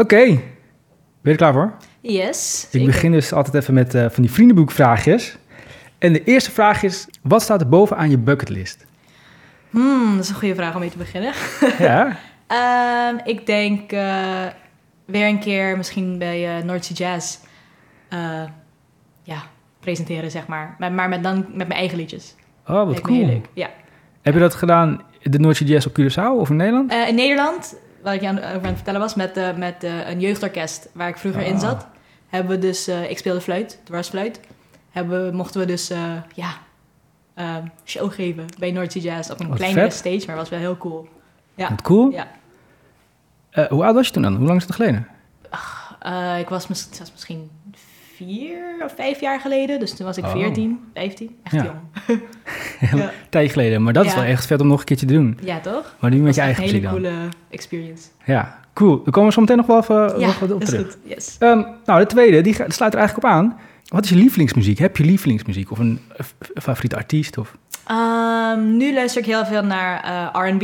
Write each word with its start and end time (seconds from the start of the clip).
Oké, 0.00 0.24
ben 0.24 0.42
je 1.22 1.30
er 1.30 1.36
klaar 1.36 1.52
voor? 1.52 1.72
Yes. 2.00 2.68
Ik 2.70 2.86
begin 2.86 3.12
dus 3.12 3.32
altijd 3.32 3.54
even 3.54 3.74
met 3.74 3.94
eh, 3.94 4.06
van 4.10 4.22
die 4.22 4.32
vriendenboekvraagjes. 4.32 5.36
En 5.98 6.12
de 6.12 6.24
eerste 6.24 6.50
vraag 6.50 6.82
is, 6.82 7.06
wat 7.22 7.42
staat 7.42 7.60
er 7.60 7.68
bovenaan 7.68 8.10
je 8.10 8.18
bucketlist? 8.18 8.86
Hmm, 9.70 10.14
dat 10.14 10.24
is 10.24 10.28
een 10.28 10.34
goede 10.34 10.54
vraag 10.54 10.74
om 10.74 10.80
mee 10.80 10.90
te 10.90 10.96
beginnen. 10.96 11.32
ja, 11.78 12.18
Ehm, 12.46 13.16
ik 13.24 13.46
denk 13.46 13.92
eh, 13.92 14.46
weer 15.04 15.26
een 15.26 15.40
keer 15.40 15.76
misschien 15.76 16.18
bij 16.18 16.58
uh, 16.58 16.64
North 16.64 16.84
Sea 16.84 16.96
Jazz 16.96 17.38
eh, 18.08 18.42
ja, 19.22 19.42
presenteren, 19.80 20.30
zeg 20.30 20.46
maar. 20.46 20.76
Maar, 20.78 20.92
maar 20.92 21.08
met, 21.08 21.22
dan 21.22 21.36
met 21.36 21.68
mijn 21.68 21.80
eigen 21.80 21.98
liedjes. 21.98 22.34
oh 22.66 22.74
wat 22.74 22.86
Lijkt 22.86 23.02
cool. 23.02 23.42
Ja. 23.52 23.70
Heb 24.22 24.34
je 24.34 24.40
dat 24.40 24.54
gedaan, 24.54 25.02
de 25.22 25.38
Noordse 25.38 25.64
Jazz 25.64 25.86
op 25.86 26.00
Curaçao 26.00 26.40
of 26.40 26.50
in 26.50 26.56
Nederland? 26.56 26.90
Eh, 26.90 27.08
in 27.08 27.14
Nederland, 27.14 27.76
wat 28.02 28.12
ik 28.14 28.20
je 28.20 28.28
aan, 28.28 28.38
over 28.38 28.50
aan 28.54 28.62
het 28.64 28.74
vertellen 28.74 29.00
was, 29.00 29.14
met, 29.14 29.36
eh, 29.36 29.56
met 29.56 29.84
eh, 29.84 30.08
een 30.08 30.20
jeugdorkest 30.20 30.88
waar 30.92 31.08
ik 31.08 31.18
vroeger 31.18 31.42
in 31.42 31.54
Ah. 31.54 31.60
zat, 31.60 31.86
hebben 32.28 32.50
we 32.50 32.58
dus, 32.58 32.86
eh, 32.86 33.10
ik 33.10 33.18
speelde 33.18 33.40
fluit, 33.40 33.80
dwarsfluit, 33.84 34.40
hebben, 34.90 35.26
we- 35.26 35.36
mochten 35.36 35.60
we 35.60 35.66
dus, 35.66 35.88
ja, 36.34 36.52
eh, 37.34 37.56
show 37.84 38.12
geven 38.12 38.46
bij 38.58 38.70
North 38.70 38.92
Sea 38.92 39.02
Jazz 39.02 39.30
op 39.30 39.40
een 39.40 39.48
Wat 39.48 39.56
kleinere 39.56 39.80
vet. 39.90 39.92
stage, 39.94 40.22
maar 40.26 40.36
was 40.36 40.48
wel 40.48 40.58
heel 40.58 40.76
cool. 40.76 41.08
Ja. 41.54 41.68
Wat 41.68 41.82
cool. 41.82 42.10
Ja. 42.10 42.28
Hoe 43.68 43.84
oud 43.84 43.94
was 43.94 44.06
je 44.06 44.12
toen 44.12 44.22
dan? 44.22 44.36
Hoe 44.36 44.46
lang 44.46 44.58
is 44.60 44.66
het 44.66 44.74
geleden? 44.74 45.06
Eh, 46.00 46.38
ik 46.38 46.48
was, 46.48 46.66
was 46.68 46.88
misschien 47.12 47.50
vier 48.26 48.58
of 48.84 48.92
vijf 48.94 49.20
jaar 49.20 49.40
geleden, 49.40 49.78
dus 49.80 49.94
toen 49.96 50.06
was 50.06 50.16
ik 50.16 50.24
Oh. 50.24 50.30
14, 50.32 50.78
15, 50.94 51.36
echt 51.42 51.54
Ja. 51.54 51.62
jong. 51.64 51.78
Een 52.92 52.98
ja. 52.98 53.10
tijdje 53.30 53.52
geleden, 53.52 53.82
maar 53.82 53.92
dat 53.92 54.04
is 54.04 54.10
Ja. 54.12 54.16
wel 54.18 54.26
echt 54.28 54.46
vet 54.46 54.60
om 54.60 54.66
nog 54.66 54.78
een 54.78 54.84
keertje 54.84 55.06
te 55.06 55.12
doen. 55.12 55.38
ja, 55.42 55.60
toch? 55.60 55.94
Maar 56.00 56.10
nu 56.10 56.16
met 56.16 56.34
je 56.34 56.40
eigen 56.40 56.62
echt 56.64 56.72
een 56.72 56.80
muziek 56.80 56.90
hele 56.96 57.02
dan. 57.08 57.12
coole 57.20 57.28
experience. 57.50 58.08
Ja, 58.24 58.58
cool. 58.74 59.02
Dan 59.02 59.12
komen 59.12 59.28
we 59.28 59.32
zo 59.34 59.40
meteen 59.40 59.56
nog 59.56 59.66
wel 59.66 59.78
even 59.80 60.20
ja, 60.20 60.26
nog 60.26 60.38
wat 60.38 60.52
op 60.52 60.62
is 60.62 60.68
terug. 60.68 60.84
goed. 60.86 60.96
Yes. 61.04 61.36
Ehm, 61.38 61.62
nou, 61.84 62.00
de 62.00 62.06
tweede, 62.06 62.40
die 62.40 62.54
sluit 62.54 62.92
er 62.92 62.98
eigenlijk 62.98 63.16
op 63.16 63.24
aan. 63.24 63.58
Wat 63.88 64.04
is 64.04 64.10
je 64.10 64.16
lievelingsmuziek? 64.16 64.78
Heb 64.78 64.96
je 64.96 65.04
lievelingsmuziek 65.04 65.70
of 65.70 65.78
een 65.78 66.00
eh, 66.16 66.26
favoriete 66.62 66.96
artiest? 66.96 67.38
Of... 67.38 67.56
Ehm, 67.86 68.76
nu 68.76 68.94
luister 68.94 69.20
ik 69.20 69.26
heel 69.26 69.44
veel 69.44 69.62
naar 69.64 70.02
eh, 70.34 70.48
R&B. 70.50 70.62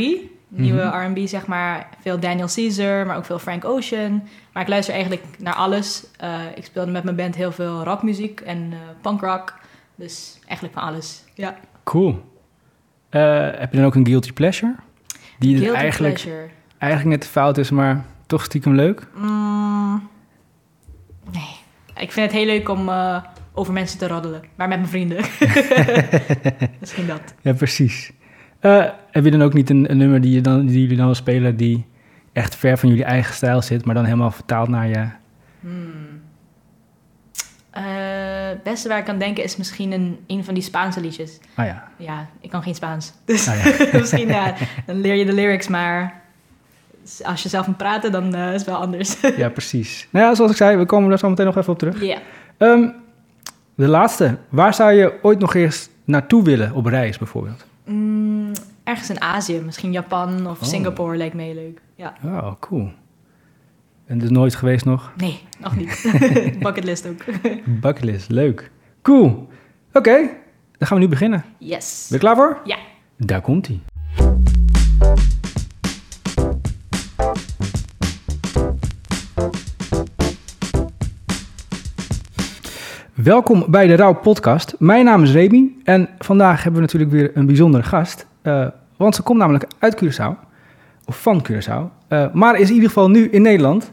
Nieuwe 0.57 0.83
Mhm. 0.83 1.13
R&B, 1.13 1.27
zeg 1.27 1.45
maar. 1.47 1.89
Veel 2.01 2.19
Daniel 2.19 2.47
Caesar, 2.55 3.05
maar 3.05 3.17
ook 3.17 3.25
veel 3.25 3.39
Frank 3.39 3.65
Ocean. 3.65 4.23
Maar 4.53 4.63
ik 4.63 4.69
luister 4.69 4.93
eigenlijk 4.93 5.23
naar 5.39 5.53
alles. 5.53 6.03
Eh, 6.17 6.39
ik 6.55 6.65
speelde 6.65 6.91
met 6.91 7.03
mijn 7.03 7.15
band 7.15 7.35
heel 7.35 7.51
veel 7.51 7.83
rockmuziek 7.83 8.39
en 8.39 8.69
eh 8.71 8.77
punkrock. 9.01 9.53
Dus 9.95 10.39
eigenlijk 10.45 10.73
van 10.79 10.83
alles. 10.87 11.23
Ja. 11.33 11.55
Cool. 11.83 12.23
Eh, 13.09 13.49
heb 13.51 13.71
je 13.71 13.77
dan 13.77 13.85
ook 13.85 13.95
een 13.95 14.05
guilty 14.07 14.33
pleasure? 14.33 14.75
Die 15.39 15.57
Guilty 15.57 15.75
eigenlijk, 15.75 16.13
pleasure. 16.13 16.47
eigenlijk 16.77 17.19
net 17.19 17.29
fout 17.29 17.57
is, 17.57 17.69
maar 17.69 18.05
toch 18.25 18.43
stiekem 18.43 18.75
leuk? 18.75 19.07
Mm, 19.15 20.09
nee. 21.31 21.55
Ik 21.97 22.11
vind 22.11 22.25
het 22.31 22.35
heel 22.35 22.45
leuk 22.45 22.69
om 22.69 22.89
eh, 22.89 23.23
over 23.53 23.73
mensen 23.73 23.99
te 23.99 24.07
roddelen. 24.07 24.41
Maar 24.55 24.67
met 24.67 24.77
mijn 24.77 24.89
vrienden. 24.89 25.17
Misschien 26.79 27.07
dat. 27.07 27.21
Ja, 27.41 27.53
precies. 27.53 28.11
Eh, 28.59 28.85
heb 29.11 29.23
je 29.23 29.31
dan 29.31 29.41
ook 29.41 29.53
niet 29.53 29.69
een, 29.69 29.91
een 29.91 29.97
nummer 29.97 30.21
die, 30.21 30.33
je 30.33 30.41
dan, 30.41 30.65
die 30.65 30.81
jullie 30.81 30.97
dan 30.97 31.05
wel 31.05 31.15
spelen... 31.15 31.57
die 31.57 31.85
echt 32.33 32.55
ver 32.55 32.77
van 32.77 32.89
jullie 32.89 33.03
eigen 33.03 33.33
stijl 33.35 33.61
zit... 33.61 33.85
maar 33.85 33.95
dan 33.95 34.05
helemaal 34.05 34.31
vertaald 34.31 34.67
naar 34.67 34.87
je... 34.87 35.07
Hmm. 35.59 36.21
Eh, 37.69 37.83
het 38.49 38.63
beste 38.63 38.87
waar 38.87 38.97
ik 38.97 39.09
aan 39.09 39.19
denken 39.19 39.43
is 39.43 39.57
misschien 39.57 39.91
een, 39.91 40.19
een 40.27 40.43
van 40.43 40.53
die 40.53 40.63
Spaanse 40.63 41.01
liedjes. 41.01 41.39
Ah 41.55 41.65
ja, 41.65 41.87
Ja, 41.97 42.27
ik 42.41 42.49
kan 42.49 42.63
geen 42.63 42.75
Spaans. 42.75 43.13
Dus 43.25 43.47
Ah, 43.47 43.63
ja. 43.63 43.85
misschien 43.99 44.27
ja, 44.27 44.53
dan 44.85 45.01
leer 45.01 45.15
je 45.15 45.25
de 45.25 45.33
lyrics, 45.33 45.67
maar 45.67 46.21
als 47.23 47.43
je 47.43 47.49
zelf 47.49 47.67
moet 47.67 47.77
praten, 47.77 48.11
dan 48.11 48.35
eh, 48.35 48.47
is 48.47 48.53
het 48.53 48.65
wel 48.65 48.77
anders. 48.77 49.15
ja, 49.37 49.49
precies. 49.49 50.07
Nou 50.09 50.25
ja, 50.25 50.35
zoals 50.35 50.51
ik 50.51 50.57
zei, 50.57 50.77
we 50.77 50.85
komen 50.85 51.09
daar 51.09 51.19
zo 51.19 51.29
meteen 51.29 51.45
nog 51.45 51.57
even 51.57 51.73
op 51.73 51.79
terug. 51.79 52.03
Ja. 52.03 52.17
Ehm, 52.57 52.89
de 53.75 53.87
laatste. 53.87 54.37
Waar 54.49 54.73
zou 54.73 54.91
je 54.91 55.13
ooit 55.21 55.39
nog 55.39 55.55
eens 55.55 55.89
naartoe 56.03 56.43
willen 56.43 56.73
op 56.73 56.85
reis 56.85 57.17
bijvoorbeeld? 57.17 57.65
Mm, 57.87 58.51
ergens 58.83 59.09
in 59.09 59.21
Azië, 59.21 59.59
misschien 59.65 59.91
Japan 59.91 60.47
of 60.47 60.61
Oh. 60.61 60.67
Singapore 60.67 61.17
lijkt 61.17 61.35
me 61.35 61.41
heel 61.43 61.53
leuk. 61.53 61.81
Ja. 61.95 62.13
Oh, 62.25 62.51
cool. 62.59 62.91
En 64.05 64.17
dus 64.17 64.29
nooit 64.29 64.55
geweest 64.55 64.85
nog? 64.85 65.11
Nee, 65.17 65.39
nog 65.59 65.75
niet. 65.75 66.11
Bucketlist 66.63 67.07
ook. 67.07 67.23
Bucketlist, 67.65 68.29
leuk. 68.29 68.71
Cool. 69.01 69.47
Oké, 69.93 70.17
dan 70.77 70.87
gaan 70.87 70.97
we 70.97 71.03
nu 71.03 71.09
beginnen. 71.09 71.43
Yes. 71.57 72.05
Ben 72.09 72.17
je 72.19 72.23
klaar 72.25 72.35
voor? 72.35 72.59
Ja. 72.63 72.77
Daar 73.17 73.41
komt 73.41 73.67
hij. 73.67 73.79
Welkom 83.27 83.65
bij 83.67 83.87
de 83.87 83.95
Rauw 83.95 84.13
Podcast. 84.13 84.75
Mijn 84.79 85.05
naam 85.05 85.23
is 85.23 85.31
Remy 85.31 85.71
en 85.83 86.09
vandaag 86.19 86.63
hebben 86.63 86.73
we 86.73 86.81
natuurlijk 86.81 87.11
weer 87.11 87.31
een 87.33 87.45
bijzondere 87.45 87.83
gast. 87.83 88.27
eh, 88.41 88.67
want 88.97 89.15
ze 89.15 89.21
komt 89.21 89.39
namelijk 89.39 89.65
uit 89.79 90.03
Curaçao, 90.03 90.45
of 91.05 91.21
van 91.21 91.47
Curaçao, 91.47 92.07
eh, 92.07 92.33
maar 92.33 92.55
is 92.59 92.67
in 92.67 92.73
ieder 92.73 92.89
geval 92.89 93.09
nu 93.09 93.29
in 93.29 93.41
Nederland. 93.41 93.91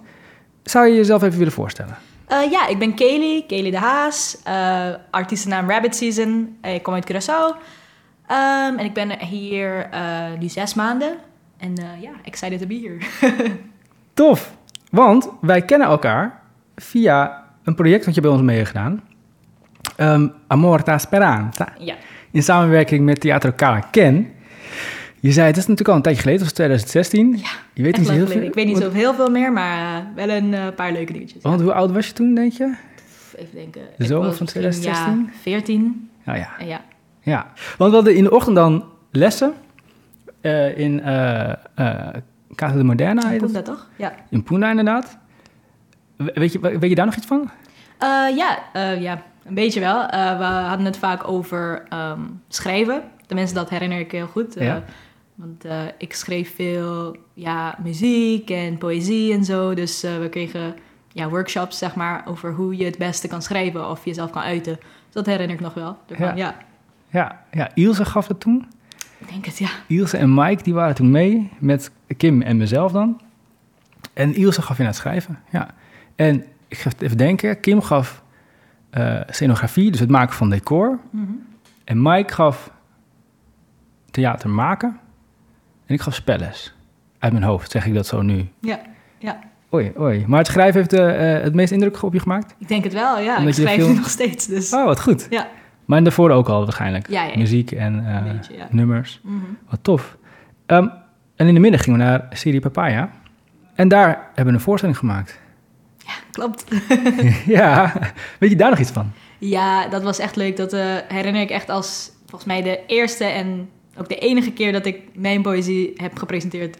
Zou 0.62 0.86
je 0.86 0.94
jezelf 0.94 1.22
even 1.22 1.38
willen 1.38 1.52
voorstellen? 1.52 1.96
Eh, 2.26 2.50
ja, 2.50 2.66
ik 2.66 2.78
ben 2.78 2.94
Kaylee, 2.94 3.44
Kaylee 3.46 3.70
de 3.70 3.78
Haas, 3.78 4.38
artiestennaam 5.10 5.70
Rabbit 5.70 5.96
Season. 5.96 6.56
Ik 6.62 6.82
kom 6.82 6.94
uit 6.94 7.12
Curaçao. 7.12 7.56
Ehm, 8.26 8.78
en 8.78 8.84
ik 8.84 8.92
ben 8.92 9.18
hier 9.18 9.88
nu 10.40 10.48
zes 10.48 10.74
maanden. 10.74 11.16
En 11.56 11.74
ja, 12.00 12.10
excited 12.24 12.60
to 12.60 12.66
be 12.66 12.74
here. 12.74 13.30
Tof, 14.14 14.56
want 14.90 15.28
wij 15.40 15.62
kennen 15.62 15.88
elkaar 15.88 16.42
via 16.76 17.44
een 17.64 17.74
project 17.74 18.04
dat 18.04 18.14
je 18.14 18.20
bij 18.20 18.30
ons 18.30 18.42
mee 18.42 18.56
hebt 18.56 18.68
gedaan. 18.68 19.02
Ehm 19.96 20.28
Amorta 20.46 20.98
Speranza. 20.98 21.68
ja, 21.78 21.94
In 22.30 22.42
samenwerking 22.42 23.04
met 23.04 23.20
Theatro 23.20 23.52
Cala 23.56 23.80
Ken. 23.90 24.28
Je 25.20 25.32
zei, 25.32 25.46
het 25.46 25.56
is 25.56 25.62
natuurlijk 25.62 25.88
al 25.88 25.96
een 25.96 26.02
tijdje 26.02 26.20
geleden, 26.22 26.40
dat 26.44 26.48
was 26.56 26.58
2016. 26.58 27.36
ja 27.36 27.48
Je 27.72 27.82
weet 27.82 27.96
niet 27.96 28.10
heel 28.10 28.18
geleden. 28.18 28.38
veel. 28.38 28.48
Ik 28.48 28.54
weet 28.54 28.66
niet 28.66 28.76
zo 28.76 28.90
heel 28.90 29.14
veel 29.14 29.30
meer, 29.30 29.52
maar 29.52 29.98
eh, 29.98 30.04
wel 30.14 30.28
een 30.28 30.54
eh, 30.54 30.60
paar 30.76 30.92
leuke 30.92 31.12
dingetjes. 31.12 31.42
Want 31.42 31.60
hoe 31.60 31.72
oud 31.72 31.90
was 31.90 32.06
je 32.06 32.12
toen, 32.12 32.34
denk 32.34 32.52
je? 32.52 32.74
Even 33.36 33.54
denken. 33.54 33.82
De 33.96 34.04
zomer 34.06 34.32
van 34.34 34.36
misschien, 34.40 34.60
2016? 34.60 35.30
Ja, 35.32 35.38
14. 35.40 36.10
Nou 36.24 36.38
ja, 36.38 36.48
ja, 36.64 36.80
ja. 37.20 37.46
Want 37.78 37.90
we 37.90 37.96
hadden 37.96 38.14
in 38.16 38.24
de 38.24 38.30
ochtend 38.30 38.56
dan 38.56 38.84
lessen 39.10 39.52
eh, 40.40 40.78
in 40.78 41.00
Casa 42.54 42.76
de 42.76 42.84
Moderna, 42.84 43.30
het? 43.30 43.52
dat 43.54 43.64
toch? 43.64 43.88
Ja. 43.96 44.12
In 44.30 44.42
Puna 44.42 44.70
inderdaad. 44.70 45.18
We- 46.16 46.30
Weet 46.34 46.52
je, 46.52 46.60
weet 46.60 46.88
je 46.88 46.94
daar 46.94 47.06
nog 47.06 47.16
iets 47.16 47.26
van? 47.26 47.50
Ja, 48.36 48.58
ja, 48.98 49.22
een 49.44 49.54
beetje 49.54 49.80
wel. 49.80 50.06
Eh, 50.06 50.38
we 50.38 50.44
hadden 50.44 50.86
het 50.86 50.96
vaak 50.96 51.28
over 51.28 51.82
ehm, 51.88 52.20
schrijven. 52.48 53.02
Tenminste, 53.26 53.54
dat 53.54 53.70
herinner 53.70 53.98
ik 53.98 54.12
heel 54.12 54.26
goed. 54.26 54.56
Eh. 54.56 54.76
Want 55.34 55.64
eh, 55.64 55.80
ik 55.98 56.14
schreef 56.14 56.54
veel 56.54 57.16
ja, 57.34 57.78
muziek 57.82 58.50
en 58.50 58.78
poëzie 58.78 59.32
en 59.32 59.44
zo. 59.44 59.74
Dus 59.74 60.00
we 60.00 60.28
kregen 60.30 60.74
ja, 61.08 61.28
workshops, 61.28 61.78
zeg 61.78 61.94
maar, 61.94 62.22
over 62.26 62.52
hoe 62.52 62.76
je 62.76 62.84
het 62.84 62.98
beste 62.98 63.28
kan 63.28 63.42
schrijven 63.42 63.90
of 63.90 64.04
jezelf 64.04 64.30
kan 64.30 64.42
uiten. 64.42 64.76
Dus 64.76 65.12
dat 65.12 65.26
herinner 65.26 65.56
ik 65.56 65.62
nog 65.62 65.74
wel. 65.74 65.98
Daarvan, 66.06 66.26
Ja. 66.26 66.34
ja. 66.34 66.56
Ja, 67.10 67.44
ja 67.52 67.70
Ilse 67.74 68.04
gaf 68.04 68.26
het 68.28 68.40
toen. 68.40 68.66
ik 69.18 69.28
denk 69.28 69.44
het, 69.44 69.58
ja. 69.58 69.68
Ilse 69.86 70.16
en 70.16 70.34
Mike 70.34 70.62
die 70.62 70.74
waren 70.74 70.94
toen 70.94 71.10
mee 71.10 71.50
met 71.58 71.90
Kim 72.16 72.42
en 72.42 72.56
mezelf 72.56 72.92
dan. 72.92 73.20
En 74.12 74.34
Ilse 74.34 74.62
gaf 74.62 74.78
in 74.78 74.86
het 74.86 74.96
schrijven, 74.96 75.38
ja. 75.50 75.74
En 76.16 76.44
ik 76.68 76.78
ga 76.78 76.90
even 76.98 77.16
denken, 77.16 77.60
Kim 77.60 77.82
gaf 77.82 78.22
eh, 78.94 79.20
scenografie, 79.28 79.90
dus 79.90 80.00
het 80.00 80.10
maken 80.10 80.34
van 80.34 80.50
decor. 80.50 80.98
Mhm. 81.10 81.32
En 81.84 82.02
Mike 82.02 82.32
gaf 82.34 82.70
theater 84.10 84.50
maken. 84.50 84.98
En 85.86 85.94
ik 85.94 86.00
gaf 86.00 86.14
spelles. 86.14 86.74
Uit 87.18 87.32
mijn 87.32 87.44
hoofd 87.44 87.70
zeg 87.70 87.86
ik 87.86 87.94
dat 87.94 88.06
zo 88.06 88.22
nu. 88.22 88.48
Ja, 88.60 88.80
ja. 89.18 89.38
Oei, 89.72 89.92
oei. 89.98 90.24
Maar 90.26 90.38
het 90.38 90.46
schrijven 90.46 90.80
heeft 90.80 90.92
eh, 90.92 91.36
eh, 91.36 91.42
het 91.42 91.54
meest 91.54 91.72
indruk 91.72 92.02
op 92.02 92.12
je 92.12 92.20
gemaakt? 92.20 92.54
Ik 92.58 92.68
denk 92.68 92.84
het 92.84 92.92
wel, 92.92 93.18
ja. 93.18 93.38
Omdat 93.38 93.58
ik 93.58 93.64
schrijf 93.64 93.88
nu 93.88 93.94
nog 93.94 94.10
steeds, 94.10 94.46
dus 94.46 94.72
Oh, 94.74 94.84
wat 94.84 95.00
goed. 95.00 95.26
ja. 95.30 95.46
Maar 95.84 96.02
daarvoor 96.02 96.30
ook 96.30 96.48
al 96.48 96.62
waarschijnlijk. 96.64 97.08
Ja, 97.08 97.22
ja. 97.24 97.36
Muziek 97.38 97.70
en 97.70 97.94
Een 97.94 98.32
beetje, 98.32 98.56
ja. 98.56 98.66
nummers. 98.70 99.20
Mhm. 99.22 99.36
Wat 99.68 99.78
tof. 99.82 100.16
Ehm, 100.66 100.88
en 101.36 101.46
in 101.46 101.54
de 101.54 101.60
middag 101.60 101.82
gingen 101.82 101.98
we 101.98 102.04
naar 102.04 102.26
Serie 102.30 102.60
Papaya. 102.60 103.10
En 103.74 103.88
daar 103.88 104.06
hebben 104.26 104.46
we 104.46 104.52
een 104.52 104.60
voorstelling 104.64 104.98
gemaakt. 104.98 105.40
Klopt. 106.34 106.64
ja, 107.46 107.92
weet 108.38 108.50
je 108.50 108.56
daar 108.56 108.70
nog 108.70 108.78
iets 108.78 108.90
van? 108.90 109.12
Ja, 109.38 109.88
dat 109.88 110.02
was 110.02 110.18
echt 110.18 110.36
leuk. 110.36 110.56
Dat 110.56 110.72
eh, 110.72 110.94
herinner 111.08 111.42
ik 111.42 111.50
echt 111.50 111.68
als 111.68 112.10
volgens 112.26 112.44
mij 112.44 112.62
de 112.62 112.80
eerste 112.86 113.24
en 113.24 113.68
ook 113.96 114.08
de 114.08 114.18
enige 114.18 114.52
keer 114.52 114.72
dat 114.72 114.86
ik 114.86 115.00
mijn 115.14 115.42
poëzie 115.42 115.92
heb 115.96 116.18
gepresenteerd. 116.18 116.78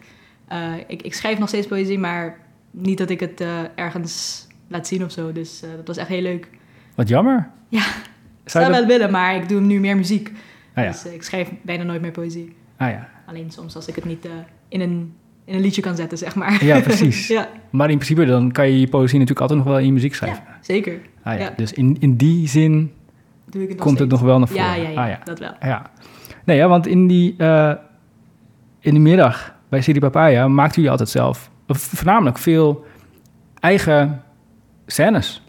Eh, 0.48 0.72
ik, 0.86 1.02
ik 1.02 1.14
schrijf 1.14 1.38
nog 1.38 1.48
steeds 1.48 1.66
poëzie, 1.66 1.98
maar 1.98 2.38
niet 2.70 2.98
dat 2.98 3.10
ik 3.10 3.20
het 3.20 3.40
eh, 3.40 3.48
ergens 3.74 4.46
laat 4.68 4.86
zien 4.86 5.04
of 5.04 5.12
zo. 5.12 5.32
Dus 5.32 5.60
dat 5.76 5.86
was 5.86 5.96
echt 5.96 6.08
heel 6.08 6.22
leuk. 6.22 6.48
Wat 6.94 7.08
jammer. 7.08 7.50
Ja, 7.68 7.80
Zou 7.80 7.94
Ik 8.44 8.50
zou 8.50 8.64
je 8.64 8.70
dat- 8.70 8.78
wel 8.78 8.88
willen, 8.88 9.10
maar 9.10 9.36
ik 9.36 9.48
doe 9.48 9.60
nu 9.60 9.80
meer 9.80 9.96
muziek. 9.96 10.30
Ah 10.74 10.84
ja. 10.84 10.90
Dus 10.90 11.04
ik 11.04 11.22
schrijf 11.22 11.48
bijna 11.62 11.82
nooit 11.82 12.00
meer 12.00 12.10
poëzie. 12.10 12.56
Ah 12.76 12.90
ja. 12.90 13.08
Alleen 13.26 13.50
soms 13.50 13.76
als 13.76 13.86
ik 13.86 13.94
het 13.94 14.04
niet 14.04 14.26
in 14.68 14.80
een 14.80 15.14
in 15.44 15.55
een 15.55 15.61
liedje 15.61 15.82
kan 15.82 15.96
zetten, 15.96 16.19
zeg 16.19 16.35
maar. 16.35 16.64
Ja, 16.64 16.81
precies. 16.81 17.26
ja, 17.38 17.49
Maar 17.70 17.91
in 17.91 17.96
principe 17.99 18.25
dan 18.26 18.52
kan 18.52 18.67
je 18.70 18.81
je 18.81 18.87
poëzie 18.88 19.19
natuurlijk 19.19 19.41
altijd 19.41 19.58
nog 19.58 19.69
wel 19.69 19.79
in 19.79 19.87
je 19.87 19.93
muziek 19.93 20.14
schrijven. 20.14 20.43
ja, 20.46 20.58
zeker. 20.61 21.00
Ah, 21.23 21.38
ja. 21.38 21.52
Dus 21.56 21.73
in, 21.73 21.96
in 22.00 22.17
die 22.17 22.49
zin 22.49 22.93
Doe 23.50 23.62
ik 23.62 23.69
het 23.69 23.76
nog 23.76 23.87
komt 23.87 23.99
het 23.99 24.08
nog 24.08 24.20
wel 24.20 24.38
naar 24.38 24.49
voren. 24.49 24.64
Ja, 24.64 24.75
ja, 24.75 24.88
ja, 24.88 25.02
Ah, 25.02 25.08
ja. 25.08 25.19
dat 25.25 25.38
wel. 25.38 25.52
Ja. 25.61 25.91
Nee, 26.44 26.56
ja, 26.56 26.69
want 26.69 26.87
in, 26.87 27.06
die, 27.06 27.35
eh, 27.38 27.73
in 28.81 28.94
de 28.94 29.00
middag 29.00 29.55
bij 29.69 29.81
Siri 29.82 29.99
Papaya 29.99 30.49
maakten 30.49 30.75
jullie 30.75 30.91
altijd 30.91 31.08
zelf 31.08 31.50
of 31.69 31.79
voornamelijk 31.79 32.38
veel 32.38 32.85
eigen 33.61 34.23
scènes. 34.87 35.43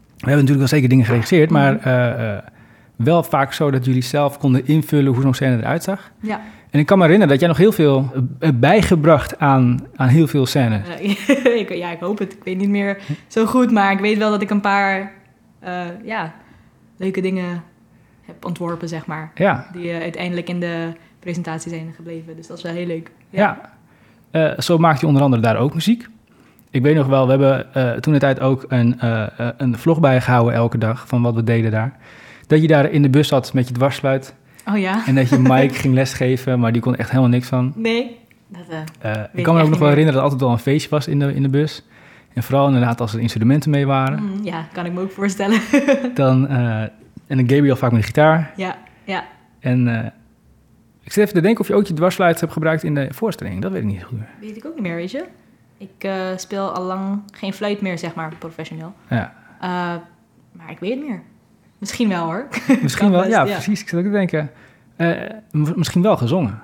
We 0.00 0.14
hebben 0.16 0.34
natuurlijk 0.44 0.58
wel 0.58 0.68
zeker 0.68 0.88
dingen 0.88 1.04
geregisseerd, 1.04 1.50
maar 1.50 1.72
Mhm. 1.74 2.38
Eh, 2.98 3.06
eh, 3.06 3.06
wel 3.06 3.22
vaak 3.22 3.52
zo 3.52 3.70
dat 3.70 3.84
jullie 3.84 4.02
zelf 4.02 4.38
konden 4.38 4.66
invullen 4.66 5.12
hoe 5.12 5.22
zo'n 5.22 5.34
scène 5.34 5.56
eruit 5.56 5.82
zag. 5.82 6.10
Ja. 6.20 6.40
En 6.70 6.78
ik 6.80 6.86
kan 6.86 6.98
me 6.98 7.04
herinneren 7.04 7.32
dat 7.32 7.40
jij 7.40 7.48
nog 7.48 7.58
heel 7.58 7.72
veel 7.72 8.10
eh, 8.14 8.20
hebt 8.38 8.60
bijgebracht 8.60 9.38
aan, 9.38 9.86
aan 9.96 10.08
heel 10.08 10.26
veel 10.26 10.46
scènes. 10.46 10.88
Eh, 10.88 11.56
ik, 11.60 11.74
ja, 11.74 11.90
ik 11.90 12.00
hoop 12.00 12.18
het. 12.18 12.32
Ik 12.32 12.44
weet 12.44 12.56
niet 12.56 12.68
meer 12.68 12.98
zo 13.26 13.46
goed, 13.46 13.70
maar 13.70 13.92
ik 13.92 13.98
weet 14.00 14.18
wel 14.18 14.30
dat 14.30 14.42
ik 14.42 14.50
een 14.50 14.60
paar 14.60 15.12
eh, 15.60 15.80
ja, 16.04 16.34
leuke 16.96 17.20
dingen 17.20 17.62
heb 18.24 18.44
ontworpen, 18.44 18.88
zeg 18.88 19.06
maar. 19.06 19.30
Ja, 19.34 19.66
Die 19.72 19.90
eh, 19.90 20.00
uiteindelijk 20.00 20.48
in 20.48 20.60
de 20.60 20.92
presentatie 21.20 21.70
zijn 21.70 21.92
gebleven. 21.96 22.36
Dus 22.36 22.46
dat 22.46 22.56
is 22.56 22.62
wel 22.62 22.72
heel 22.72 22.86
leuk. 22.86 23.10
ja. 23.30 23.76
Eh, 24.30 24.58
zo 24.58 24.78
maakte 24.78 25.00
je 25.00 25.06
onder 25.06 25.22
andere 25.22 25.42
daar 25.42 25.56
ook 25.56 25.74
muziek. 25.74 26.08
Ik 26.70 26.82
weet 26.82 26.94
nog 26.94 27.06
wel, 27.06 27.24
we 27.24 27.30
hebben 27.30 27.74
eh, 27.74 27.90
toen 27.92 28.12
de 28.12 28.18
tijd 28.18 28.40
ook 28.40 28.64
een, 28.68 29.00
eh, 29.00 29.22
eh, 29.38 29.48
een 29.56 29.78
vlog 29.78 30.00
bijgehouden 30.00 30.54
elke 30.54 30.78
dag 30.78 31.08
van 31.08 31.22
wat 31.22 31.34
we 31.34 31.44
deden 31.44 31.70
daar. 31.70 31.96
Dat 32.48 32.60
je 32.60 32.66
daar 32.68 32.90
in 32.90 33.02
de 33.02 33.08
bus 33.10 33.28
zat 33.28 33.52
met 33.52 33.68
je 33.68 33.74
dwarsluit 33.74 34.34
Oh 34.68 34.78
ja? 34.78 35.06
en 35.06 35.14
dat 35.14 35.28
je 35.28 35.38
Mike 35.52 35.74
ging 35.74 35.94
lesgeven, 35.94 36.60
maar 36.60 36.72
die 36.72 36.82
kon 36.82 36.96
echt 36.96 37.08
helemaal 37.10 37.30
niks 37.30 37.48
van. 37.48 37.72
Nee? 37.76 38.18
Dat, 38.48 38.62
eh, 39.00 39.12
Eh, 39.14 39.22
ik 39.32 39.44
kan 39.44 39.54
me 39.54 39.62
ook 39.62 39.68
nog 39.68 39.78
wel 39.78 39.88
herinneren 39.88 40.14
dat 40.20 40.22
altijd 40.30 40.40
wel 40.40 40.50
een 40.58 40.62
feestje 40.64 40.90
was 40.90 41.08
in 41.08 41.18
de, 41.18 41.34
in 41.34 41.42
de 41.42 41.48
bus. 41.48 41.84
En 42.34 42.42
vooral 42.42 42.66
inderdaad 42.66 43.00
als 43.00 43.14
er 43.14 43.20
instrumenten 43.20 43.70
mee 43.70 43.86
waren. 43.86 44.22
mm, 44.22 44.44
ja, 44.44 44.66
kan 44.72 44.86
ik 44.86 44.92
me 44.92 45.00
ook 45.00 45.10
voorstellen. 45.10 45.60
Dan, 46.14 46.48
eh, 46.48 46.80
en 47.26 47.36
dan 47.36 47.38
Gabriel 47.48 47.76
vaak 47.76 47.90
met 47.92 48.00
de 48.00 48.06
gitaar. 48.06 48.52
ja, 48.56 48.76
ja. 49.04 49.24
En 49.60 50.12
ik 51.02 51.12
zit 51.12 51.22
even 51.22 51.34
te 51.34 51.40
denken 51.40 51.60
of 51.60 51.68
je 51.68 51.74
ook 51.74 51.86
je 51.86 51.94
dwarsluit 51.94 52.40
hebt 52.40 52.52
gebruikt 52.52 52.82
in 52.82 52.94
de 52.94 53.08
voorstelling. 53.10 53.62
Dat 53.62 53.72
weet 53.72 53.80
ik 53.82 53.86
niet 53.88 54.02
goed. 54.04 54.18
meer. 54.18 54.28
Weet 54.40 54.56
ik 54.56 54.66
ook 54.66 54.74
niet 54.74 54.82
meer, 54.82 54.94
weet 54.94 55.10
je. 55.10 55.24
Ik 55.78 56.10
speel 56.36 56.70
al 56.70 56.84
lang 56.84 57.22
geen 57.32 57.52
fluit 57.52 57.80
meer, 57.80 57.98
zeg 57.98 58.14
maar, 58.14 58.32
professioneel. 58.38 58.94
Ja, 59.10 59.34
maar 60.52 60.70
ik 60.70 60.78
weet 60.78 60.90
het 60.90 61.06
meer. 61.08 61.22
Misschien 61.78 62.08
wel, 62.08 62.24
hoor. 62.24 62.48
misschien 62.82 63.10
wel. 63.10 63.20
best, 63.20 63.32
Ja, 63.32 63.42
ja. 63.44 63.52
precies. 63.52 63.80
Ik 63.80 63.88
zit 63.88 63.98
ook 63.98 64.04
te 64.04 64.10
denken. 64.10 64.50
eh, 64.96 65.10
misschien 65.52 66.02
wel 66.02 66.16
gezongen. 66.16 66.62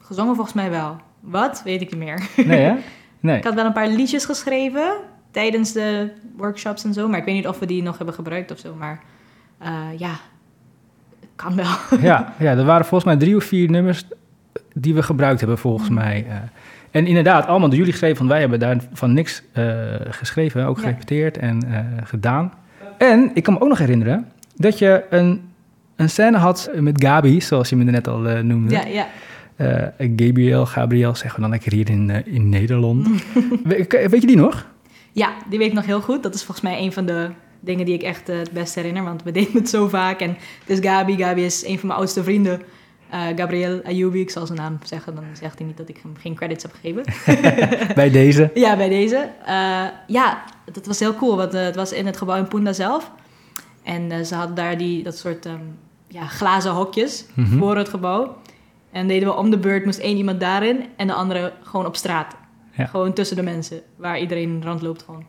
Gezongen 0.00 0.34
volgens 0.34 0.54
mij 0.56 0.70
wel. 0.70 0.96
Wat? 1.20 1.62
Weet 1.64 1.80
ik 1.80 1.90
niet 1.90 1.98
meer. 2.04 2.28
Nee, 2.46 2.60
hè? 2.60 2.74
Nee. 3.20 3.36
Ik 3.36 3.44
had 3.44 3.54
wel 3.54 3.64
een 3.64 3.72
paar 3.72 3.88
liedjes 3.88 4.24
geschreven 4.24 4.92
tijdens 5.30 5.72
de 5.72 6.10
workshops 6.36 6.84
en 6.84 6.92
zo. 6.92 7.08
Maar 7.08 7.18
ik 7.18 7.24
weet 7.24 7.34
niet 7.34 7.46
of 7.48 7.58
we 7.58 7.66
die 7.66 7.82
nog 7.82 7.96
hebben 7.96 8.14
gebruikt 8.14 8.50
of 8.50 8.58
zo. 8.58 8.74
Maar 8.74 9.00
eh, 9.58 9.70
ja, 9.98 10.14
kan 11.36 11.56
wel. 11.56 11.72
Ja, 12.00 12.32
ja, 12.38 12.50
er 12.50 12.64
waren 12.64 12.84
volgens 12.86 13.04
mij 13.10 13.16
drie 13.18 13.36
of 13.36 13.44
vier 13.44 13.70
nummers 13.70 14.04
die 14.74 14.94
we 14.94 15.02
gebruikt 15.02 15.40
hebben, 15.40 15.58
volgens 15.58 15.88
Mm. 15.88 15.94
mij. 15.94 16.26
eh. 16.28 16.36
en 16.90 17.06
inderdaad, 17.06 17.46
allemaal 17.46 17.68
door 17.68 17.78
jullie 17.78 17.92
geschreven, 17.92 18.16
want 18.18 18.30
wij 18.30 18.40
hebben 18.40 18.58
daarvan 18.60 19.12
niks 19.12 19.42
eh, 19.52 19.64
geschreven, 20.08 20.66
ook 20.66 20.76
Ja. 20.76 20.82
gerepeteerd 20.82 21.38
en 21.38 21.62
gedaan. 22.04 22.52
En 23.10 23.30
ik 23.34 23.42
kan 23.42 23.54
me 23.54 23.60
ook 23.60 23.68
nog 23.68 23.78
herinneren 23.78 24.28
dat 24.54 24.78
je 24.78 25.04
een, 25.10 25.40
een 25.96 26.10
scène 26.10 26.36
had 26.38 26.70
met 26.74 27.02
Gabi, 27.04 27.40
zoals 27.40 27.68
je 27.68 27.76
me 27.76 27.84
net 27.84 28.08
al 28.08 28.28
eh, 28.28 28.40
noemde. 28.42 28.74
Ja, 28.74 28.84
ja. 28.86 29.06
Eh, 29.56 30.08
Gabriel, 30.16 30.66
Gabriel, 30.66 31.14
zeggen 31.14 31.34
we 31.34 31.40
dan 31.40 31.50
lekker 31.50 31.72
hier 31.72 31.90
in, 31.90 32.10
eh, 32.10 32.34
in 32.34 32.48
Nederland. 32.48 33.08
We- 33.64 33.86
weet 34.10 34.20
je 34.20 34.26
die 34.26 34.36
nog? 34.36 34.66
ja, 35.12 35.32
die 35.48 35.58
weet 35.58 35.68
ik 35.68 35.74
nog 35.74 35.86
heel 35.86 36.00
goed. 36.00 36.22
Dat 36.22 36.34
is 36.34 36.44
volgens 36.44 36.66
mij 36.66 36.80
een 36.82 36.92
van 36.92 37.06
de 37.06 37.30
dingen 37.60 37.84
die 37.86 37.94
ik 37.94 38.02
echt 38.02 38.26
het 38.26 38.50
best 38.52 38.74
herinner. 38.74 39.02
Want 39.04 39.22
we 39.22 39.30
deden 39.32 39.52
het 39.52 39.68
zo 39.68 39.88
vaak. 39.88 40.20
En 40.20 40.36
het 40.66 40.78
is 40.78 40.90
Gabi. 40.90 41.16
Gabi 41.16 41.44
is 41.44 41.66
een 41.66 41.78
van 41.78 41.86
mijn 41.88 41.98
oudste 41.98 42.22
vrienden. 42.24 42.60
Eh, 43.12 43.20
Gabriel 43.36 43.80
Ayoubi, 43.84 44.20
ik 44.20 44.30
zal 44.30 44.46
zijn 44.46 44.58
naam 44.58 44.78
zeggen. 44.82 45.14
Dan 45.14 45.24
zegt 45.32 45.58
hij 45.58 45.66
niet 45.66 45.76
dat 45.76 45.88
ik 45.88 45.98
hem 46.02 46.12
geen 46.18 46.34
credits 46.34 46.62
heb 46.62 46.72
gegeven. 46.80 47.04
Bij 47.94 48.10
deze. 48.10 48.50
Ja, 48.64 48.76
bij 48.76 48.88
deze. 48.88 49.28
Eh, 49.44 49.84
ja, 50.06 50.44
dat 50.72 50.86
was 50.86 50.98
heel 50.98 51.14
cool. 51.14 51.36
Want 51.36 51.54
eh, 51.54 51.62
het 51.64 51.74
was 51.76 51.92
in 51.92 52.06
het 52.06 52.16
gebouw 52.16 52.36
in 52.36 52.48
Punda 52.48 52.72
zelf. 52.72 53.10
En 53.82 54.26
ze 54.26 54.34
hadden 54.34 54.56
daar 54.56 54.78
die, 54.78 55.02
dat 55.02 55.16
soort 55.18 55.46
ehm, 55.46 55.56
ja, 56.08 56.26
glazen 56.26 56.70
hokjes 56.70 57.24
Mhm. 57.34 57.58
voor 57.58 57.76
het 57.76 57.88
gebouw. 57.88 58.36
En 58.92 59.06
deden 59.08 59.28
we 59.28 59.34
om 59.34 59.50
de 59.50 59.58
beurt, 59.58 59.84
moest 59.84 59.98
één 59.98 60.16
iemand 60.16 60.40
daarin 60.40 60.84
en 60.96 61.06
de 61.06 61.12
andere 61.12 61.52
gewoon 61.62 61.86
op 61.86 61.96
straat. 61.96 62.34
Ja. 62.76 62.86
Gewoon 62.86 63.12
tussen 63.12 63.36
de 63.36 63.42
mensen, 63.42 63.80
waar 63.96 64.20
iedereen 64.20 64.62
rondloopt 64.64 65.02
gewoon. 65.02 65.24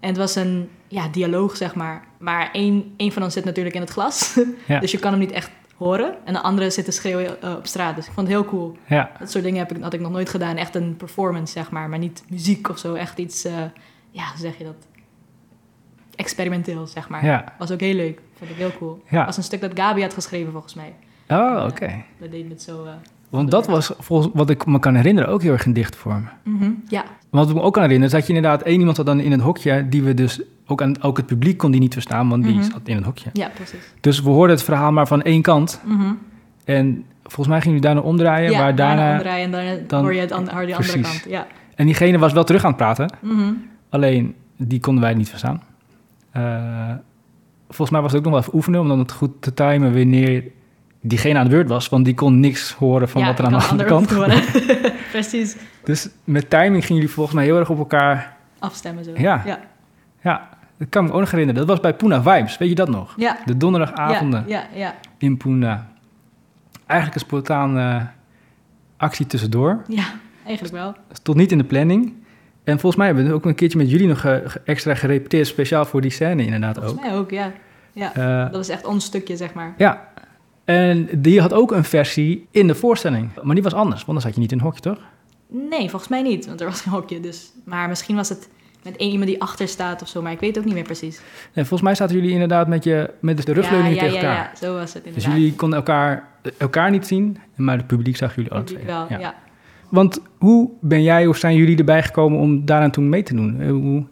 En 0.00 0.08
het 0.08 0.16
was 0.18 0.34
een 0.34 0.68
ja, 0.88 1.08
dialoog, 1.08 1.56
zeg 1.56 1.74
maar. 1.74 2.04
Maar 2.18 2.48
één, 2.52 2.94
één 2.96 3.12
van 3.12 3.22
ons 3.22 3.32
zit 3.32 3.44
natuurlijk 3.44 3.74
in 3.74 3.80
het 3.80 3.90
glas. 3.90 4.38
Ja. 4.66 4.78
dus 4.80 4.90
je 4.90 4.98
kan 4.98 5.10
hem 5.10 5.20
niet 5.20 5.30
echt 5.32 5.50
horen. 5.76 6.14
En 6.24 6.32
de 6.32 6.40
andere 6.42 6.70
zit 6.70 6.84
te 6.84 6.90
schreeuwen 6.90 7.42
eh, 7.42 7.54
op 7.56 7.66
straat. 7.66 7.96
Dus 7.96 8.06
ik 8.06 8.12
vond 8.12 8.26
het 8.28 8.36
heel 8.36 8.44
cool. 8.44 8.76
Ja, 8.88 9.10
Dat 9.18 9.30
soort 9.30 9.44
dingen 9.44 9.58
heb 9.58 9.76
ik, 9.76 9.82
had 9.82 9.92
ik 9.92 10.00
nog 10.00 10.12
nooit 10.12 10.28
gedaan. 10.28 10.56
Echt 10.56 10.74
een 10.74 10.96
performance, 10.96 11.52
zeg 11.52 11.70
maar. 11.70 11.88
Maar 11.88 11.98
niet 11.98 12.22
muziek 12.28 12.68
of 12.68 12.78
zo. 12.78 12.94
Echt 12.94 13.18
iets, 13.18 13.44
eh, 13.44 13.52
ja, 14.10 14.22
hoe 14.30 14.38
zeg 14.40 14.58
je 14.58 14.64
dat? 14.64 14.74
Experimenteel, 16.14 16.86
zeg 16.86 17.08
maar. 17.08 17.24
ja. 17.24 17.44
Was 17.58 17.70
ook 17.70 17.80
heel 17.80 17.94
leuk. 17.94 18.20
Vond 18.38 18.50
ik 18.50 18.56
heel 18.56 18.72
cool. 18.78 19.02
Ja. 19.10 19.24
Was 19.24 19.36
een 19.36 19.42
stuk 19.42 19.60
dat 19.60 19.70
Gabi 19.74 20.02
had 20.02 20.14
geschreven, 20.14 20.52
volgens 20.52 20.74
mij. 20.74 20.94
Oh, 21.28 21.64
oké. 21.70 22.02
We 22.16 22.28
deden 22.28 22.50
het 22.50 22.62
zo... 22.62 22.84
eh, 22.84 22.92
Want 23.30 23.50
dat 23.50 23.66
was 23.66 23.92
volgens 23.98 24.32
wat 24.34 24.50
ik 24.50 24.66
me 24.66 24.78
kan 24.78 24.94
herinneren 24.94 25.30
ook 25.30 25.42
heel 25.42 25.52
erg 25.52 25.64
een 25.64 25.72
dichtvorm. 25.72 26.28
mhm, 26.42 26.70
Ja, 26.88 27.04
Wat 27.30 27.48
ik 27.48 27.54
me 27.54 27.60
ook 27.60 27.72
kan 27.72 27.82
herinneren, 27.82 28.14
is 28.14 28.20
dat 28.20 28.28
je 28.30 28.34
inderdaad 28.36 28.62
één 28.62 28.78
iemand 28.78 28.96
had 28.96 29.06
dan 29.06 29.20
in 29.20 29.32
het 29.32 29.40
hokje, 29.40 29.88
die 29.88 30.02
we 30.02 30.14
dus 30.14 30.40
ook 30.66 30.82
aan 30.82 31.02
ook 31.02 31.16
het 31.16 31.26
publiek 31.26 31.58
kon 31.58 31.70
die 31.70 31.80
niet 31.80 31.92
verstaan, 31.92 32.28
want 32.28 32.44
die 32.44 32.54
Mhm. 32.54 32.62
zat 32.70 32.80
in 32.84 32.96
het 32.96 33.04
hokje. 33.04 33.30
ja, 33.32 33.48
precies. 33.54 33.92
Dus 34.00 34.22
we 34.22 34.28
hoorden 34.30 34.56
het 34.56 34.64
verhaal 34.64 34.92
maar 34.92 35.06
van 35.06 35.22
één 35.22 35.42
kant. 35.42 35.80
Mhm. 35.84 36.12
En 36.64 37.04
volgens 37.22 37.48
mij 37.48 37.60
gingen 37.60 37.76
jullie 37.76 37.94
daarna 37.94 38.00
omdraaien, 38.10 38.50
ja, 38.50 38.58
waar 38.58 38.74
daarna. 38.76 39.12
omdraaien 39.12 39.44
en 39.44 39.50
dan, 39.78 39.86
dan- 39.86 40.02
hoor 40.02 40.14
je 40.14 40.20
het 40.20 40.32
an- 40.32 40.48
hoor 40.48 40.66
de 40.66 40.76
andere 40.76 41.00
kant. 41.00 41.24
Ja. 41.28 41.46
En 41.74 41.84
diegene 41.86 42.18
was 42.18 42.32
wel 42.32 42.44
terug 42.44 42.62
aan 42.62 42.68
het 42.68 42.76
praten, 42.78 43.12
Mhm. 43.20 43.52
alleen 43.90 44.34
die 44.56 44.80
konden 44.80 45.02
wij 45.02 45.14
niet 45.14 45.28
verstaan. 45.28 45.62
Eh, 46.30 46.42
volgens 47.66 47.90
mij 47.90 48.00
was 48.00 48.10
het 48.12 48.18
ook 48.20 48.24
nog 48.26 48.32
wel 48.32 48.42
even 48.42 48.54
oefenen 48.54 48.80
om 48.80 48.88
dan 48.88 48.98
het 48.98 49.12
goed 49.12 49.30
te 49.40 49.54
timen 49.54 49.94
wanneer 49.94 50.44
diegene 51.00 51.34
aan 51.34 51.40
het 51.44 51.50
beurt 51.50 51.68
was, 51.68 51.88
want 51.88 52.04
die 52.04 52.14
kon 52.14 52.40
niks 52.40 52.72
horen 52.72 53.08
van 53.08 53.20
ja, 53.20 53.26
wat 53.26 53.38
er 53.38 53.44
aan 53.44 53.52
de 53.58 53.66
andere 53.66 53.88
kant 53.88 54.10
gebeurde. 54.10 54.42
precies. 55.12 55.56
Dus 55.84 56.08
met 56.24 56.50
timing 56.50 56.84
gingen 56.84 56.94
jullie 57.02 57.14
volgens 57.14 57.34
mij 57.36 57.44
heel 57.44 57.58
erg 57.58 57.70
op 57.70 57.78
elkaar. 57.78 58.36
Afstemmen 58.58 59.04
zo. 59.04 59.10
Ja. 59.16 59.42
Ja. 59.46 59.58
Ja, 60.22 60.48
dat 60.78 60.88
kan 60.88 61.02
ik 61.04 61.08
me 61.08 61.14
ook 61.14 61.20
nog 61.20 61.30
herinneren. 61.30 61.60
Dat 61.60 61.70
was 61.70 61.80
bij 61.80 61.94
Puna 61.94 62.22
Vibes, 62.22 62.58
weet 62.58 62.68
je 62.68 62.74
dat 62.74 62.88
nog? 62.88 63.14
Ja. 63.16 63.38
De 63.44 63.56
donderdagavonden. 63.56 64.44
Ja, 64.46 64.66
ja, 64.72 64.78
ja. 64.78 64.94
in 65.18 65.36
Puna. 65.36 65.88
Eigenlijk 66.86 67.20
een 67.20 67.26
spontane 67.26 67.80
eh, 67.98 68.02
actie 68.96 69.26
tussendoor. 69.26 69.82
ja, 69.88 70.04
eigenlijk 70.44 70.74
wel. 70.76 70.94
Stond 71.12 71.38
niet 71.38 71.52
in 71.52 71.58
de 71.58 71.64
planning. 71.64 72.12
En 72.64 72.72
volgens 72.78 72.96
mij 72.96 73.06
hebben 73.06 73.26
we 73.26 73.32
ook 73.32 73.44
een 73.44 73.54
keertje 73.54 73.78
met 73.78 73.90
jullie 73.90 74.06
nog 74.06 74.24
eh, 74.24 74.36
extra 74.64 74.94
gerepeteerd, 74.94 75.46
speciaal 75.46 75.84
voor 75.84 76.00
die 76.00 76.10
scène 76.10 76.44
inderdaad 76.44 76.78
ook. 76.78 76.84
Volgens 76.84 77.06
mij 77.08 77.16
ook, 77.18 77.30
ja. 77.30 77.52
Ja, 77.92 78.14
Eh, 78.14 78.42
dat 78.44 78.56
was 78.56 78.68
echt 78.68 78.86
ons 78.86 79.04
stukje, 79.04 79.36
zeg 79.36 79.54
maar. 79.54 79.74
ja, 79.76 80.08
en 80.64 81.08
die 81.18 81.40
had 81.40 81.52
ook 81.52 81.72
een 81.72 81.84
versie 81.84 82.46
in 82.50 82.66
de 82.66 82.74
voorstelling. 82.74 83.30
Maar 83.42 83.54
die 83.54 83.64
was 83.64 83.74
anders, 83.74 84.04
want 84.04 84.12
dan 84.12 84.20
zat 84.20 84.34
je 84.34 84.40
niet 84.40 84.52
in 84.52 84.56
het 84.58 84.66
hokje, 84.66 84.80
toch? 84.80 84.98
Nee, 85.48 85.90
volgens 85.90 86.08
mij 86.10 86.22
niet, 86.22 86.46
want 86.46 86.60
er 86.60 86.66
was 86.66 86.80
geen 86.80 86.92
hokje. 86.92 87.20
Dus. 87.20 87.52
Maar 87.64 87.88
misschien 87.88 88.16
was 88.16 88.28
het 88.28 88.48
met 88.86 88.96
één 88.96 89.10
iemand 89.10 89.30
die 89.30 89.40
achter 89.40 89.68
staat 89.68 90.02
of 90.02 90.08
zo, 90.08 90.22
maar 90.22 90.32
ik 90.32 90.40
weet 90.40 90.48
het 90.48 90.58
ook 90.58 90.64
niet 90.64 90.74
meer 90.74 90.84
precies. 90.84 91.20
Nee, 91.52 91.64
volgens 91.64 91.82
mij 91.82 91.94
zaten 91.94 92.16
jullie 92.16 92.30
inderdaad 92.30 92.68
met, 92.68 92.84
je, 92.84 93.10
met 93.20 93.46
de 93.46 93.52
rugleuningen 93.52 93.94
ja, 93.94 94.02
ja, 94.02 94.08
tegen 94.10 94.20
ja, 94.22 94.28
elkaar. 94.28 94.50
Ja, 94.52 94.66
zo 94.66 94.74
was 94.74 94.94
het 94.94 95.04
Dus 95.04 95.12
inderdaad. 95.12 95.38
jullie 95.38 95.54
konden 95.54 95.78
elkaar, 95.78 96.28
elkaar 96.58 96.90
niet 96.90 97.06
zien, 97.06 97.38
maar 97.56 97.76
het 97.76 97.86
publiek 97.86 98.16
zag 98.16 98.34
jullie 98.34 98.64
twee. 98.64 98.84
wel, 98.84 99.06
ja. 99.08 99.34
Want 99.88 100.20
hoe 100.38 100.70
ben 100.80 101.02
jij 101.02 101.26
of 101.26 101.36
zijn 101.36 101.56
jullie 101.56 101.78
erbij 101.78 102.02
gekomen 102.02 102.38
om 102.38 102.64
daaraan 102.64 102.90
toen 102.90 103.08
mee 103.08 103.22
te 103.22 103.34
doen? 103.34 103.60
Eh, 103.60 103.70
Hoe, 103.70 104.04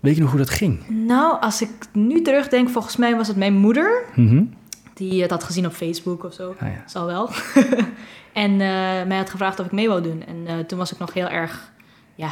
weet 0.00 0.14
je 0.14 0.20
nog 0.20 0.30
hoe 0.30 0.38
dat 0.38 0.50
ging? 0.50 0.88
Nou, 0.88 1.40
als 1.40 1.62
ik 1.62 1.70
nu 1.92 2.22
terugdenk, 2.22 2.68
volgens 2.68 2.96
mij 2.96 3.16
was 3.16 3.28
het 3.28 3.36
mijn 3.36 3.54
moeder. 3.54 4.04
Mhm. 4.14 4.44
Die 4.94 5.22
het 5.22 5.30
had 5.30 5.44
gezien 5.44 5.66
op 5.66 5.72
Facebook 5.72 6.24
of 6.24 6.32
zo. 6.32 6.54
Ah, 6.58 6.68
ja. 6.68 6.82
Zal 6.86 7.06
wel. 7.06 7.30
en 8.32 8.50
eh, 8.50 9.06
mij 9.06 9.16
had 9.16 9.30
gevraagd 9.30 9.60
of 9.60 9.66
ik 9.66 9.72
mee 9.72 9.88
wou 9.88 10.02
doen. 10.02 10.24
En 10.26 10.46
eh, 10.46 10.58
toen 10.58 10.78
was 10.78 10.92
ik 10.92 10.98
nog 10.98 11.12
heel 11.14 11.28
erg 11.28 11.72
ja, 12.14 12.30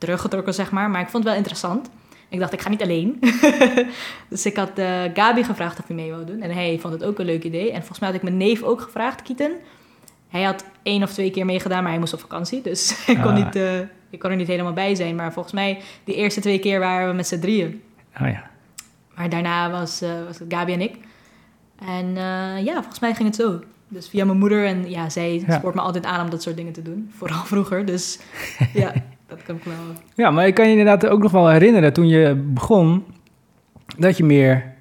teruggetrokken, 0.00 0.54
zeg 0.54 0.70
maar. 0.70 0.90
Maar 0.90 1.00
ik 1.00 1.08
vond 1.08 1.22
het 1.24 1.32
wel 1.32 1.42
interessant. 1.42 1.90
Ik 2.28 2.38
dacht, 2.38 2.52
ik 2.52 2.60
ga 2.60 2.68
niet 2.68 2.82
alleen. 2.82 3.18
dus 4.28 4.46
ik 4.46 4.56
had 4.56 4.78
eh, 4.78 5.00
Gabi 5.14 5.44
gevraagd 5.44 5.78
of 5.78 5.86
hij 5.86 5.96
mee 5.96 6.10
wou 6.10 6.24
doen. 6.24 6.40
En 6.42 6.50
hij 6.50 6.78
vond 6.80 6.92
het 6.94 7.04
ook 7.04 7.18
een 7.18 7.24
leuk 7.26 7.44
idee. 7.44 7.68
En 7.70 7.76
volgens 7.78 7.98
mij 7.98 8.08
had 8.08 8.18
ik 8.18 8.22
mijn 8.24 8.36
neef 8.36 8.62
ook 8.62 8.80
gevraagd, 8.80 9.22
Kieten. 9.22 9.52
Hij 10.28 10.42
had 10.42 10.64
één 10.82 11.02
of 11.02 11.12
twee 11.12 11.30
keer 11.30 11.44
meegedaan, 11.46 11.82
maar 11.82 11.90
hij 11.90 12.00
moest 12.00 12.12
op 12.12 12.20
vakantie. 12.20 12.60
Dus 12.62 12.90
ik 13.06 13.16
kon, 13.16 13.30
Ah. 13.32 13.44
niet, 13.44 13.56
eh, 13.56 13.78
ik 14.10 14.18
kon 14.18 14.30
er 14.30 14.36
niet 14.36 14.46
helemaal 14.46 14.72
bij 14.72 14.94
zijn. 14.94 15.14
Maar 15.16 15.32
volgens 15.32 15.54
mij, 15.54 15.80
die 16.04 16.14
eerste 16.14 16.40
twee 16.40 16.58
keer 16.58 16.78
waren 16.80 17.08
we 17.08 17.14
met 17.14 17.26
z'n 17.26 17.38
drieën. 17.40 17.82
Oh 18.20 18.28
ja. 18.28 18.50
Maar 19.14 19.28
daarna 19.28 19.70
was, 19.70 20.00
eh, 20.00 20.10
was 20.26 20.38
het 20.38 20.54
Gabi 20.54 20.72
en 20.72 20.80
ik. 20.80 20.94
En 21.86 22.14
ja, 22.64 22.72
volgens 22.74 22.98
mij 23.00 23.14
ging 23.14 23.28
het 23.28 23.36
zo. 23.36 23.60
Dus 23.88 24.08
via 24.08 24.24
mijn 24.24 24.38
moeder. 24.38 24.66
En 24.66 24.90
ja, 24.90 25.08
zij 25.08 25.42
Ja. 25.46 25.58
spoort 25.58 25.74
me 25.74 25.80
altijd 25.80 26.04
aan 26.06 26.24
om 26.24 26.30
dat 26.30 26.42
soort 26.42 26.56
dingen 26.56 26.72
te 26.72 26.82
doen. 26.82 27.10
Vooral 27.16 27.44
vroeger. 27.52 27.84
Dus 27.84 28.18
ja, 28.72 28.92
dat 29.30 29.42
kan 29.42 29.56
ik 29.56 29.62
wel. 29.64 29.74
Ja, 30.14 30.30
maar 30.30 30.46
ik 30.46 30.54
kan 30.54 30.64
je 30.64 30.70
inderdaad 30.70 31.06
ook 31.06 31.22
nog 31.22 31.32
wel 31.32 31.48
herinneren 31.48 31.92
toen 31.92 32.08
je 32.08 32.34
begon, 32.34 33.04
dat 33.98 34.16
je 34.16 34.24
meer, 34.24 34.72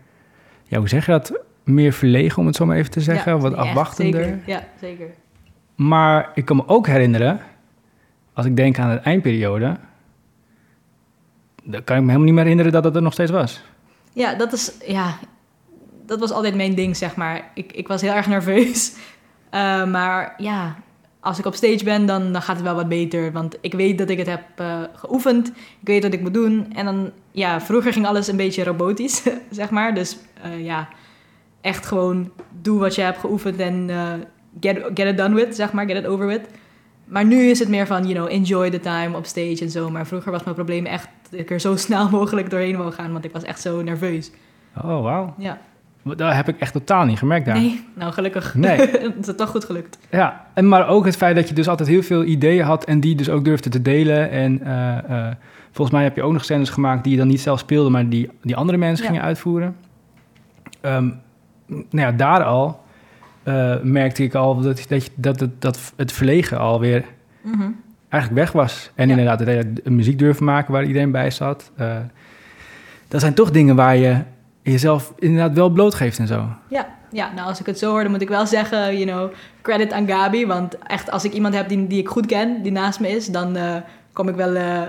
ja, 0.64 0.78
hoe 0.78 0.88
zeg 0.90 1.06
je 1.06 1.12
dat? 1.12 1.40
Meer 1.64 1.94
verlegen, 1.94 2.38
om 2.38 2.46
het 2.46 2.56
zo 2.56 2.66
maar 2.66 2.78
even 2.78 2.92
te 2.92 3.02
zeggen, 3.02 3.32
Ja, 3.36 3.40
wat 3.40 3.54
afwachtender. 3.56 4.24
zeker. 4.24 4.40
Ja, 4.46 4.64
zeker. 4.80 5.08
Maar 5.76 6.32
ik 6.34 6.46
kan 6.46 6.56
me 6.56 6.64
ook 6.68 6.88
herinneren, 6.88 7.40
als 8.34 8.46
ik 8.46 8.56
denk 8.56 8.80
aan 8.80 8.90
de 8.90 8.96
eindperiode, 9.02 9.78
dan 11.64 11.84
kan 11.84 11.96
ik 11.96 12.02
me 12.02 12.08
helemaal 12.08 12.20
niet 12.26 12.34
meer 12.34 12.42
herinneren 12.44 12.72
dat 12.72 12.84
het 12.84 12.96
er 12.96 13.02
nog 13.02 13.14
steeds 13.14 13.32
was. 13.32 13.64
Ja, 14.14 14.34
dat 14.36 14.54
is, 14.54 14.74
ja, 14.88 15.18
dat 16.06 16.20
was 16.20 16.32
altijd 16.32 16.56
mijn 16.56 16.76
ding, 16.76 16.98
zeg 16.98 17.16
maar. 17.16 17.52
Ik, 17.54 17.72
ik 17.74 17.88
was 17.88 18.02
heel 18.02 18.14
erg 18.14 18.28
nerveus. 18.28 18.94
Eh, 19.50 19.86
maar 19.86 20.34
ja, 20.38 20.76
als 21.20 21.40
ik 21.40 21.46
op 21.46 21.56
stage 21.56 21.84
ben, 21.84 22.06
dan, 22.06 22.32
dan 22.32 22.42
gaat 22.42 22.56
het 22.56 22.66
wel 22.66 22.76
wat 22.76 22.90
beter. 22.90 23.32
Want 23.32 23.58
ik 23.62 23.74
weet 23.74 23.98
dat 23.98 24.10
ik 24.10 24.18
het 24.18 24.28
heb 24.28 24.44
eh, 24.56 24.82
geoefend. 24.94 25.48
Ik 25.82 25.88
weet 25.88 26.04
wat 26.04 26.14
ik 26.14 26.22
moet 26.22 26.34
doen. 26.34 26.74
En 26.76 26.86
dan, 26.86 27.12
ja, 27.32 27.62
vroeger 27.62 27.94
ging 27.94 28.06
alles 28.06 28.28
een 28.28 28.38
beetje 28.38 28.64
robotisch, 28.64 29.24
zeg 29.50 29.70
maar. 29.70 29.94
Dus 29.94 30.18
eh, 30.42 30.66
ja, 30.66 30.88
echt 31.62 31.86
gewoon 31.86 32.32
doe 32.62 32.80
wat 32.80 32.96
je 32.96 33.02
hebt 33.02 33.18
geoefend 33.18 33.60
en 33.60 33.90
eh, 33.90 34.14
get, 34.60 34.84
get 34.94 35.08
it 35.08 35.18
done 35.18 35.36
with, 35.36 35.56
zeg 35.56 35.72
maar. 35.72 35.88
Get 35.88 35.98
it 35.98 36.06
over 36.06 36.28
with. 36.28 36.48
Maar 37.06 37.26
nu 37.26 37.50
is 37.50 37.60
het 37.60 37.70
meer 37.70 37.88
van, 37.88 38.02
you 38.08 38.14
know, 38.14 38.32
enjoy 38.32 38.70
the 38.70 38.80
time 38.80 39.18
op 39.18 39.26
stage 39.26 39.58
en 39.62 39.70
zo. 39.70 39.90
Maar 39.90 40.08
vroeger 40.08 40.32
was 40.32 40.44
mijn 40.44 40.56
probleem 40.56 40.86
echt 40.86 41.08
dat 41.30 41.40
ik 41.40 41.50
er 41.50 41.60
zo 41.60 41.76
snel 41.86 42.10
mogelijk 42.10 42.50
doorheen 42.50 42.78
wou 42.78 42.92
gaan. 42.92 43.12
Want 43.12 43.26
ik 43.26 43.32
was 43.32 43.44
echt 43.44 43.62
zo 43.62 43.82
nerveus. 43.82 44.32
Oh, 44.78 45.02
wauw. 45.02 45.34
Ja. 45.38 45.62
Dat 46.04 46.34
heb 46.34 46.48
ik 46.48 46.60
echt 46.60 46.74
totaal 46.74 47.06
niet 47.06 47.18
gemerkt 47.18 47.46
daar. 47.46 47.56
Nee, 47.56 47.86
nou 47.94 48.12
gelukkig. 48.14 48.56
Nee. 48.56 48.78
het 49.18 49.28
is 49.28 49.36
toch 49.36 49.50
goed 49.50 49.66
gelukt. 49.66 49.98
Ja, 50.12 50.46
en 50.54 50.68
maar 50.68 50.88
ook 50.88 51.06
het 51.06 51.16
feit 51.18 51.36
dat 51.36 51.48
je 51.50 51.56
dus 51.56 51.68
altijd 51.68 51.90
heel 51.90 52.04
veel 52.04 52.24
ideeën 52.24 52.64
had 52.66 52.84
en 52.86 53.00
die 53.00 53.16
dus 53.16 53.30
ook 53.30 53.44
durfde 53.46 53.70
te 53.70 53.82
delen. 53.82 54.30
En 54.32 54.62
eh, 54.64 54.98
eh, 55.28 55.36
volgens 55.72 55.96
mij 55.96 56.04
heb 56.06 56.16
je 56.16 56.22
ook 56.24 56.34
nog 56.34 56.44
scènes 56.44 56.70
gemaakt 56.70 57.04
die 57.04 57.12
je 57.12 57.18
dan 57.20 57.28
niet 57.28 57.42
zelf 57.42 57.60
speelde, 57.60 57.90
maar 57.90 58.10
die, 58.10 58.30
die 58.42 58.56
andere 58.56 58.78
mensen 58.78 59.06
Ja. 59.06 59.12
gingen 59.12 59.26
uitvoeren. 59.26 59.76
Ehm, 60.82 61.08
nou 61.68 61.86
ja, 61.92 62.12
daar 62.12 62.44
al 62.44 62.82
eh, 63.44 63.76
merkte 63.84 64.24
ik 64.24 64.36
al 64.36 64.62
dat, 64.62 64.86
dat, 64.90 65.10
dat, 65.16 65.40
het, 65.40 65.62
dat 65.62 65.94
het 65.96 66.12
verlegen 66.12 66.60
alweer 66.60 67.06
Mhm. 67.42 67.70
eigenlijk 68.10 68.42
weg 68.44 68.52
was. 68.52 68.92
En 68.96 69.06
Ja. 69.10 69.18
inderdaad, 69.18 69.46
dat 69.46 69.48
je 69.84 69.90
muziek 69.92 70.20
durven 70.20 70.46
maken 70.46 70.72
waar 70.74 70.84
iedereen 70.86 71.12
bij 71.12 71.32
zat. 71.32 71.72
Dat 73.08 73.22
zijn 73.22 73.34
toch 73.34 73.52
dingen 73.52 73.76
waar 73.76 73.96
je 73.96 74.18
jezelf 74.72 75.14
inderdaad 75.18 75.54
wel 75.56 75.70
blootgeeft 75.70 76.20
en 76.20 76.28
zo. 76.28 76.46
Ja, 76.68 76.88
ja, 77.12 77.32
nou 77.36 77.48
als 77.48 77.60
ik 77.60 77.66
het 77.66 77.80
zo 77.80 77.90
hoor, 77.92 78.02
dan 78.02 78.12
moet 78.12 78.22
ik 78.22 78.30
wel 78.30 78.46
zeggen, 78.46 78.98
you 78.98 79.06
know, 79.12 79.32
credit 79.62 79.92
aan 79.94 80.08
Gabi. 80.08 80.46
Want 80.46 80.78
echt, 80.78 81.12
als 81.12 81.24
ik 81.26 81.34
iemand 81.34 81.56
heb 81.56 81.70
die, 81.70 81.88
die 81.88 82.00
ik 82.00 82.08
goed 82.08 82.26
ken, 82.26 82.62
die 82.64 82.72
naast 82.72 83.00
me 83.00 83.10
is, 83.10 83.28
dan 83.28 83.56
eh, 83.56 83.76
kom 84.14 84.28
ik 84.30 84.36
wel 84.36 84.56
eh, 84.56 84.82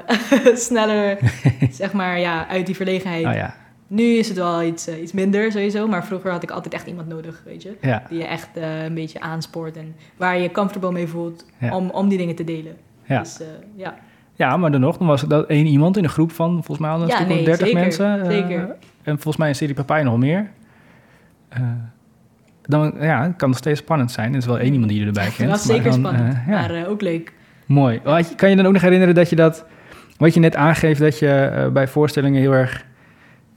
sneller, 0.54 1.18
zeg 1.70 1.92
maar, 1.92 2.18
ja, 2.20 2.48
uit 2.48 2.66
die 2.66 2.76
verlegenheid. 2.76 3.26
Oh 3.26 3.32
ja, 3.34 3.54
Nu 3.86 4.02
is 4.04 4.28
het 4.28 4.36
wel 4.36 4.62
iets, 4.62 4.86
eh, 4.86 5.02
iets 5.02 5.12
minder 5.12 5.52
sowieso, 5.52 5.86
maar 5.88 6.04
vroeger 6.06 6.30
had 6.30 6.42
ik 6.42 6.50
altijd 6.50 6.74
echt 6.74 6.86
iemand 6.86 7.08
nodig, 7.08 7.42
weet 7.44 7.62
je. 7.62 7.76
ja, 7.80 8.02
Die 8.08 8.18
je 8.18 8.24
echt 8.24 8.48
een 8.54 8.94
beetje 8.94 9.20
aanspoort 9.20 9.76
en 9.76 9.94
waar 10.16 10.36
je 10.36 10.42
je 10.42 10.50
comfortable 10.50 10.92
mee 10.92 11.06
voelt 11.06 11.44
Ja. 11.58 11.76
om, 11.76 11.90
om 11.90 12.08
die 12.08 12.18
dingen 12.18 12.34
te 12.34 12.44
delen. 12.44 12.76
ja. 13.04 13.18
Dus 13.18 13.38
ja. 13.76 13.94
Ja, 14.34 14.56
maar 14.56 14.70
dan 14.72 14.80
nog, 14.80 14.96
dan 14.98 15.06
was 15.06 15.22
dat 15.22 15.46
één 15.46 15.66
iemand 15.66 15.96
in 15.96 16.04
een 16.04 16.10
groep 16.10 16.32
van 16.32 16.50
volgens 16.52 16.78
mij 16.78 16.90
al 16.90 17.02
een 17.02 17.08
Ja, 17.08 17.14
stuk 17.14 17.28
nee, 17.28 17.44
30 17.44 17.66
zeker, 17.66 17.80
mensen. 17.80 18.26
zeker. 18.26 18.76
En 19.02 19.14
volgens 19.14 19.36
mij 19.36 19.48
in 19.48 19.54
serie 19.54 19.74
Papaya 19.74 20.04
nog 20.04 20.18
meer. 20.18 20.50
Eh, 21.48 21.60
dan 22.62 22.94
ja, 23.00 23.22
het 23.22 23.36
kan 23.36 23.48
nog 23.48 23.58
steeds 23.58 23.80
spannend 23.80 24.10
zijn. 24.10 24.30
Er 24.30 24.38
is 24.38 24.46
wel 24.46 24.58
één 24.58 24.72
iemand 24.72 24.90
die 24.90 25.00
je 25.00 25.06
erbij 25.06 25.30
kent. 25.36 25.50
was 25.50 25.66
maar 25.66 25.76
zeker 25.76 25.90
dan, 25.90 26.00
spannend, 26.00 26.34
eh, 26.34 26.46
ja, 26.46 26.60
maar 26.60 26.74
eh, 26.74 26.88
ook 26.88 27.00
leuk. 27.00 27.32
mooi. 27.66 28.00
Kan 28.36 28.50
je 28.50 28.56
dan 28.56 28.66
ook 28.66 28.72
nog 28.72 28.82
herinneren 28.82 29.14
dat 29.14 29.30
je 29.30 29.36
dat, 29.36 29.66
wat 30.16 30.34
je 30.34 30.40
net 30.40 30.56
aangeeft, 30.56 31.00
dat 31.00 31.18
je 31.18 31.70
bij 31.72 31.88
voorstellingen 31.88 32.40
heel 32.40 32.52
erg, 32.52 32.84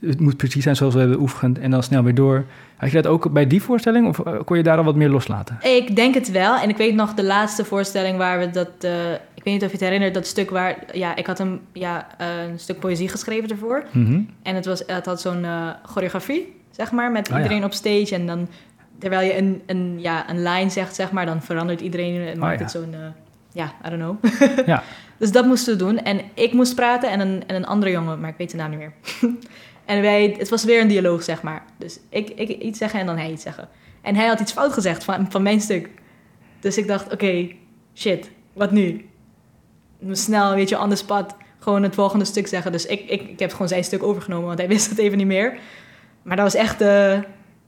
het 0.06 0.20
moet 0.20 0.36
precies 0.36 0.62
zijn 0.62 0.76
zoals 0.76 0.94
we 0.94 1.00
hebben 1.00 1.20
oefend 1.20 1.58
en 1.58 1.70
dan 1.70 1.82
snel 1.82 2.02
weer 2.02 2.14
door. 2.14 2.44
Had 2.76 2.90
je 2.90 3.02
dat 3.02 3.06
ook 3.12 3.32
bij 3.32 3.46
die 3.46 3.62
voorstelling 3.62 4.06
of 4.06 4.18
eh, 4.18 4.32
kon 4.44 4.56
je 4.56 4.62
daar 4.62 4.78
al 4.78 4.84
wat 4.84 4.94
meer 4.94 5.08
loslaten? 5.08 5.58
Ik 5.62 5.96
denk 5.96 6.14
het 6.14 6.30
wel. 6.30 6.56
En 6.56 6.68
ik 6.68 6.76
weet 6.76 6.94
nog 6.94 7.14
de 7.14 7.24
laatste 7.24 7.64
voorstelling 7.64 8.18
waar 8.18 8.38
we 8.38 8.50
dat... 8.50 8.68
eh, 8.80 9.12
ik 9.12 9.44
weet 9.44 9.54
niet 9.54 9.62
of 9.62 9.66
je 9.66 9.76
het 9.76 9.80
herinnert, 9.86 10.14
dat 10.14 10.26
stuk 10.26 10.50
waar... 10.50 10.76
Ja, 10.92 11.16
ik 11.16 11.26
had 11.26 11.38
een, 11.38 11.60
ja, 11.72 12.06
eh, 12.18 12.26
een 12.50 12.58
stuk 12.58 12.78
poëzie 12.78 13.08
geschreven 13.08 13.48
ervoor. 13.48 13.84
Mhm. 13.90 14.20
En 14.42 14.54
het, 14.54 14.66
was, 14.66 14.82
het 14.86 15.06
had 15.06 15.20
zo'n 15.20 15.46
choreografie, 15.82 16.56
zeg 16.70 16.92
maar, 16.92 17.12
met 17.12 17.28
Ah, 17.30 17.36
ja. 17.36 17.42
iedereen 17.42 17.64
op 17.64 17.72
stage. 17.72 18.14
En 18.14 18.26
dan, 18.26 18.48
terwijl 18.98 19.26
je 19.26 19.38
een, 19.38 19.62
een, 19.66 19.96
ja, 20.00 20.30
een 20.30 20.42
lijn 20.42 20.70
zegt, 20.70 20.94
zeg 20.94 21.12
maar, 21.12 21.26
dan 21.26 21.42
verandert 21.42 21.80
iedereen 21.80 22.26
en 22.26 22.38
maakt 22.38 22.58
ja. 22.58 22.62
het 22.62 22.72
zo'n... 22.72 22.94
ja, 23.52 23.72
I 23.86 23.90
don't 23.90 24.02
know. 24.02 24.42
Ja. 24.66 24.82
Dus 25.18 25.32
dat 25.32 25.46
moesten 25.46 25.72
we 25.72 25.84
doen. 25.84 25.98
En 25.98 26.20
ik 26.34 26.52
moest 26.52 26.74
praten 26.74 27.10
en 27.10 27.20
een, 27.20 27.42
en 27.46 27.56
een 27.56 27.66
andere 27.66 27.90
jongen, 27.92 28.20
maar 28.20 28.30
ik 28.30 28.36
weet 28.38 28.50
de 28.50 28.56
naam 28.56 28.70
niet 28.70 28.78
meer. 28.78 28.92
en 29.84 30.02
wij, 30.02 30.34
het 30.38 30.48
was 30.48 30.64
weer 30.64 30.80
een 30.80 30.88
dialoog, 30.88 31.22
zeg 31.22 31.42
maar. 31.42 31.64
Dus 31.78 31.98
ik, 32.08 32.30
ik 32.30 32.48
iets 32.48 32.78
zeggen 32.78 33.00
en 33.00 33.06
dan 33.06 33.16
hij 33.16 33.30
iets 33.30 33.42
zeggen. 33.42 33.68
En 34.02 34.16
hij 34.16 34.26
had 34.26 34.40
iets 34.40 34.52
fout 34.52 34.72
gezegd 34.72 35.04
van, 35.04 35.26
van 35.30 35.42
mijn 35.42 35.60
stuk. 35.60 35.88
Dus 36.60 36.78
ik 36.78 36.86
dacht, 36.86 37.12
oké, 37.12 37.48
shit, 37.94 38.30
wat 38.52 38.70
nu? 38.70 39.08
Snel, 40.10 40.54
weet 40.54 40.68
je, 40.68 40.86
the 40.88 40.96
spot, 40.96 41.34
gewoon 41.58 41.82
het 41.82 41.94
volgende 41.94 42.24
stuk 42.24 42.46
zeggen. 42.46 42.72
Dus 42.72 42.86
ik, 42.86 43.00
ik, 43.10 43.22
ik 43.22 43.38
heb 43.38 43.50
gewoon 43.52 43.68
zijn 43.68 43.84
stuk 43.84 44.02
overgenomen, 44.02 44.46
want 44.46 44.58
hij 44.58 44.68
wist 44.68 44.90
het 44.90 44.98
even 44.98 45.18
niet 45.18 45.26
meer. 45.26 45.58
Maar 46.22 46.36
dat 46.36 46.52
was 46.52 46.62
echt, 46.62 46.80
eh, 46.80 47.12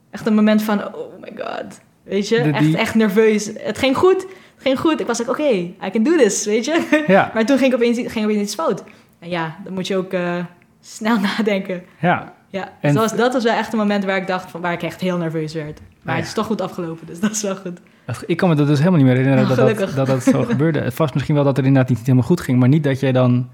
echt 0.09 0.25
een 0.25 0.35
moment 0.35 0.63
van, 0.63 0.95
oh 0.95 1.21
my 1.21 1.31
god. 1.35 1.79
Weet 2.03 2.27
je, 2.27 2.37
echt, 2.37 2.73
echt 2.73 2.95
nerveus. 2.95 3.49
Het 3.57 3.77
ging 3.77 3.97
goed, 3.97 4.21
het 4.21 4.61
ging 4.61 4.79
goed. 4.79 4.99
Ik 4.99 5.07
was 5.07 5.17
like, 5.17 5.31
oké, 5.31 5.49
I 5.49 5.89
can 5.91 6.03
do 6.03 6.17
this, 6.17 6.45
weet 6.45 6.65
je. 6.65 7.03
Ja, 7.07 7.29
Maar 7.33 7.45
toen 7.45 7.57
ging 7.57 7.73
opeens, 7.73 8.11
ging 8.11 8.25
opeens 8.25 8.41
iets 8.41 8.55
fout. 8.55 8.83
En 9.19 9.29
ja, 9.29 9.57
dan 9.63 9.73
moet 9.73 9.87
je 9.87 9.97
ook 9.97 10.13
eh, 10.13 10.43
snel 10.87 11.19
nadenken. 11.37 11.83
ja. 11.99 12.35
Ja, 12.49 12.63
En- 12.63 12.71
en... 12.81 12.93
dat, 13.17 13.33
was, 13.33 13.43
wel 13.43 13.53
echt 13.53 13.71
een 13.73 13.79
moment 13.79 14.05
waar 14.05 14.17
ik 14.17 14.27
dacht, 14.27 14.51
van, 14.51 14.61
waar 14.61 14.73
ik 14.73 14.83
echt 14.83 15.01
heel 15.01 15.17
nerveus 15.17 15.53
werd. 15.53 15.79
Maar 16.01 16.13
Ah, 16.13 16.19
het 16.19 16.27
is 16.27 16.33
toch 16.33 16.45
goed 16.45 16.61
afgelopen, 16.61 17.07
dus 17.07 17.19
dat 17.25 17.31
is 17.31 17.41
wel 17.41 17.55
goed. 17.55 17.79
Ik 18.25 18.37
kan 18.37 18.49
me 18.49 18.55
dat 18.55 18.67
dus 18.67 18.77
helemaal 18.79 18.97
niet 18.99 19.07
meer 19.07 19.17
herinneren 19.17 19.49
Oh, 19.51 19.55
dat, 19.57 19.77
dat, 19.77 19.95
dat 19.95 20.07
dat 20.07 20.23
zo 20.23 20.43
gebeurde. 20.51 20.79
Het 20.79 20.97
was 20.97 21.13
misschien 21.13 21.35
wel 21.35 21.43
dat 21.43 21.57
er 21.57 21.65
inderdaad 21.65 21.89
niet 21.89 21.99
helemaal 21.99 22.23
goed 22.23 22.41
ging, 22.41 22.59
maar 22.59 22.67
niet 22.69 22.83
dat 22.83 22.99
jij 22.99 23.11
dan 23.11 23.49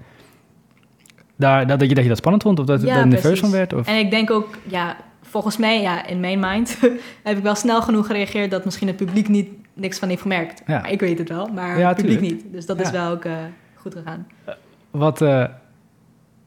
daar, 1.36 1.66
dat, 1.66 1.78
dat, 1.78 1.88
je, 1.88 1.94
dat 1.94 2.02
je 2.02 2.08
dat 2.08 2.18
spannend 2.18 2.42
vond 2.44 2.58
of 2.58 2.66
dat 2.66 2.80
je 2.80 2.86
Ja, 2.86 2.94
daar 2.94 3.06
nerveus 3.06 3.40
van 3.40 3.50
werd. 3.50 3.72
Of, 3.72 3.86
En 3.86 3.98
ik 3.98 4.10
denk 4.10 4.30
ook, 4.30 4.48
ja, 4.66 4.96
volgens 5.22 5.56
mij, 5.56 5.80
ja, 5.82 6.06
in 6.06 6.20
mijn 6.20 6.38
mind, 6.40 6.78
heb 7.22 7.36
ik 7.36 7.42
wel 7.42 7.54
snel 7.54 7.82
genoeg 7.82 8.06
gereageerd 8.06 8.50
dat 8.50 8.64
misschien 8.64 8.86
het 8.88 8.96
publiek 8.96 9.28
niet 9.28 9.48
niks 9.72 9.98
van 9.98 10.08
heeft 10.08 10.22
gemerkt. 10.22 10.62
Ja. 10.66 10.80
Maar 10.80 10.90
ik 10.90 11.00
weet 11.00 11.18
het 11.18 11.28
wel, 11.28 11.46
maar 11.46 11.78
Ja, 11.78 11.88
het 11.88 11.96
publiek 11.96 12.18
tuurlijk. 12.18 12.42
niet. 12.44 12.52
Dus 12.52 12.66
dat 12.66 12.80
is 12.80 12.90
wel 12.90 13.10
ook 13.10 13.24
eh, 13.24 13.32
goed 13.74 13.94
gegaan. 13.94 14.26
wat, 14.90 15.22
eh, 15.22 15.44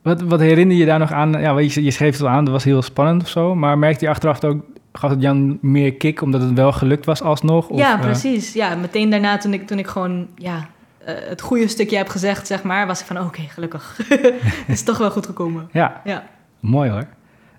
wat, 0.08 0.22
wat 0.22 0.40
herinner 0.40 0.78
je 0.78 0.86
daar 0.86 1.00
nog 1.00 1.12
aan? 1.12 1.32
Ja, 1.32 1.60
je, 1.60 1.84
je 1.84 1.92
schreef 1.92 2.12
het 2.12 2.22
al 2.22 2.30
aan, 2.30 2.44
dat 2.44 2.54
was 2.54 2.64
heel 2.64 2.82
spannend 2.82 3.22
of 3.22 3.28
zo. 3.30 3.56
Maar 3.56 3.78
merkte 3.78 4.06
je 4.06 4.12
achteraf 4.12 4.44
ook, 4.44 4.64
gaf 4.94 5.10
het 5.10 5.22
Jan 5.22 5.58
meer 5.62 5.94
kick 5.94 6.22
omdat 6.22 6.42
het 6.42 6.54
wel 6.54 6.72
gelukt 6.72 7.06
was 7.06 7.22
alsnog? 7.22 7.68
Of, 7.70 7.78
ja, 7.80 7.94
eh, 7.96 8.02
precies. 8.02 8.54
Ja, 8.54 8.76
meteen 8.76 9.10
daarna 9.10 9.38
toen 9.38 9.54
ik, 9.54 9.68
toen 9.68 9.80
ik 9.80 9.88
gewoon 9.88 10.28
ja, 10.36 10.68
eh, 10.98 11.16
het 11.30 11.42
goede 11.42 11.68
stukje 11.68 11.98
heb 11.98 12.10
gezegd, 12.10 12.48
zeg 12.48 12.64
maar, 12.64 12.88
was 12.88 13.00
ik 13.00 13.06
van 13.06 13.20
oké, 13.20 13.42
gelukkig. 13.42 13.98
het 14.10 14.34
is 14.68 14.84
toch 14.84 14.98
wel 14.98 15.12
goed 15.12 15.26
gekomen. 15.26 15.70
ja, 15.72 16.02
Ja. 16.04 16.24
mooi 16.60 16.90
hoor. 16.90 17.06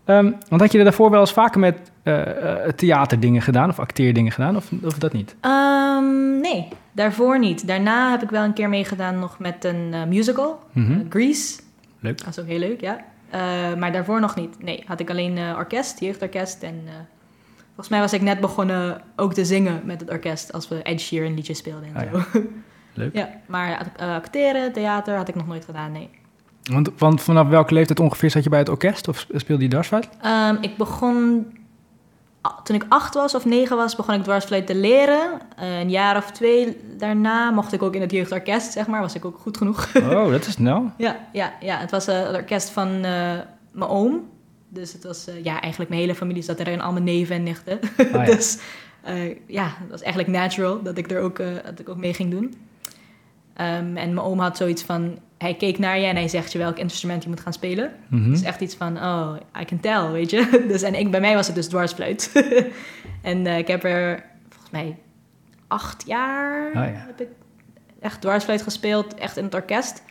Ehm, 0.04 0.30
want 0.48 0.60
had 0.60 0.72
je 0.72 0.78
er 0.78 0.84
daarvoor 0.84 1.10
wel 1.10 1.20
eens 1.20 1.32
vaker 1.32 1.60
met 1.60 1.78
eh, 2.02 2.14
theaterdingen 2.76 3.42
gedaan 3.42 3.68
of 3.68 3.78
acteerdingen 3.78 4.32
gedaan 4.32 4.56
of, 4.56 4.70
of 4.84 4.98
dat 4.98 5.12
niet? 5.12 5.34
Ehm, 5.40 6.40
nee, 6.40 6.68
daarvoor 6.92 7.38
niet. 7.38 7.66
Daarna 7.66 8.10
heb 8.10 8.22
ik 8.22 8.30
wel 8.30 8.44
een 8.44 8.52
keer 8.52 8.68
meegedaan 8.68 9.18
nog 9.18 9.38
met 9.38 9.64
een 9.64 9.94
musical, 10.08 10.58
Mhm. 10.72 11.00
Grease. 11.08 11.60
Leuk. 12.00 12.18
Dat 12.18 12.28
is 12.28 12.38
ook 12.38 12.46
heel 12.46 12.58
leuk, 12.58 12.80
ja. 12.80 13.04
Eh, 13.30 13.40
maar 13.74 13.92
daarvoor 13.92 14.20
nog 14.20 14.34
niet. 14.36 14.62
Nee, 14.62 14.82
had 14.86 15.00
ik 15.00 15.10
alleen 15.10 15.38
eh, 15.38 15.54
orkest, 15.56 16.00
jeugdorkest. 16.00 16.62
En 16.62 16.82
eh, 16.86 16.92
volgens 17.66 17.88
mij 17.88 18.00
was 18.00 18.12
ik 18.12 18.20
net 18.22 18.40
begonnen 18.40 19.02
ook 19.16 19.34
te 19.34 19.44
zingen 19.44 19.80
met 19.84 20.00
het 20.00 20.10
orkest 20.10 20.52
als 20.52 20.68
we 20.68 20.82
Ed 20.82 21.00
Sheeran 21.00 21.34
liedjes 21.34 21.58
speelden 21.58 21.88
en 21.94 22.08
Ah, 22.14 22.24
zo. 22.32 22.40
Leuk. 22.94 23.14
ja, 23.14 23.30
maar 23.46 23.92
acteren, 23.98 24.72
theater 24.72 25.16
had 25.16 25.28
ik 25.28 25.34
nog 25.34 25.46
nooit 25.46 25.64
gedaan, 25.64 25.92
nee. 25.92 26.10
Want, 26.62 26.90
want 26.98 27.22
vanaf 27.22 27.48
welke 27.48 27.74
leeftijd 27.74 28.00
ongeveer 28.00 28.30
zat 28.30 28.44
je 28.44 28.50
bij 28.50 28.58
het 28.58 28.68
orkest 28.68 29.08
of 29.08 29.26
speelde 29.34 29.62
je 29.62 29.68
dwarsfluit? 29.68 30.08
Ehm, 30.22 30.56
ik 30.60 30.76
begon, 30.76 31.46
toen 32.64 32.76
ik 32.76 32.84
acht 32.88 33.14
was 33.14 33.34
of 33.34 33.44
negen 33.44 33.76
was, 33.76 33.96
begon 33.96 34.14
ik 34.14 34.22
dwarsfluit 34.22 34.66
te 34.66 34.74
leren. 34.74 35.40
Eh, 35.56 35.80
een 35.80 35.90
jaar 35.90 36.16
of 36.16 36.30
twee 36.30 36.80
daarna 36.96 37.50
mocht 37.50 37.72
ik 37.72 37.82
ook 37.82 37.94
in 37.94 38.00
het 38.00 38.10
jeugdorkest, 38.10 38.72
zeg 38.72 38.86
maar. 38.86 39.00
Was 39.00 39.14
ik 39.14 39.24
ook 39.24 39.38
goed 39.38 39.56
genoeg. 39.56 39.88
Oh, 40.18 40.30
dat 40.30 40.46
is 40.46 40.52
snel. 40.52 40.90
ja, 40.96 41.16
ja, 41.32 41.52
ja, 41.60 41.78
het 41.78 41.90
was 41.90 42.06
eh, 42.06 42.26
het 42.26 42.36
orkest 42.36 42.70
van 42.70 42.88
eh, 42.88 43.02
mijn 43.72 43.90
oom. 43.90 44.28
Dus 44.68 44.92
het 44.92 45.04
was, 45.04 45.26
ja, 45.42 45.60
eigenlijk 45.60 45.90
mijn 45.90 46.02
hele 46.02 46.14
familie 46.14 46.42
zat 46.42 46.58
erin, 46.58 46.80
al 46.80 46.92
mijn 46.92 47.04
neven 47.04 47.36
en 47.36 47.42
nichten. 47.42 47.78
Ah, 47.96 48.12
ja. 48.12 48.24
dus 48.24 48.58
ja, 49.46 49.64
het 49.64 49.90
was 49.90 50.02
eigenlijk 50.02 50.32
natural 50.32 50.82
dat 50.82 50.98
ik 50.98 51.10
er 51.10 51.20
ook, 51.20 51.36
dat 51.64 51.78
ik 51.78 51.88
ook 51.88 51.96
mee 51.96 52.14
ging 52.14 52.30
doen. 52.30 52.54
Ehm, 53.54 53.68
en 53.76 53.92
mijn 53.92 54.20
oom 54.20 54.38
had 54.38 54.56
zoiets 54.56 54.82
van, 54.82 55.18
hij 55.38 55.54
keek 55.54 55.78
naar 55.78 55.98
je 55.98 56.06
en 56.06 56.16
hij 56.16 56.28
zegt 56.28 56.52
je 56.52 56.58
welk 56.58 56.78
instrument 56.78 57.22
je 57.22 57.28
moet 57.28 57.40
gaan 57.40 57.52
spelen. 57.52 57.92
Mhm. 58.08 58.24
Het 58.24 58.40
is 58.40 58.42
echt 58.42 58.60
iets 58.60 58.74
van, 58.74 58.96
oh, 58.96 59.34
I 59.60 59.64
can 59.64 59.80
tell, 59.80 60.10
weet 60.10 60.30
je. 60.30 60.48
Dus, 60.68 60.82
en 60.82 60.94
ik, 60.94 61.10
bij 61.10 61.20
mij 61.20 61.34
was 61.34 61.46
het 61.46 61.56
dus 61.56 61.68
dwarsfluit. 61.68 62.32
en 63.22 63.46
eh, 63.46 63.58
ik 63.58 63.66
heb 63.66 63.84
er 63.84 64.24
volgens 64.48 64.70
mij 64.70 64.96
acht 65.68 66.06
jaar 66.06 66.66
Oh 66.66 66.72
ja. 66.74 67.04
heb 67.06 67.20
ik 67.20 67.28
echt 68.00 68.20
dwarsfluit 68.20 68.62
gespeeld, 68.62 69.14
echt 69.14 69.36
in 69.36 69.44
het 69.44 69.54
orkest. 69.54 70.02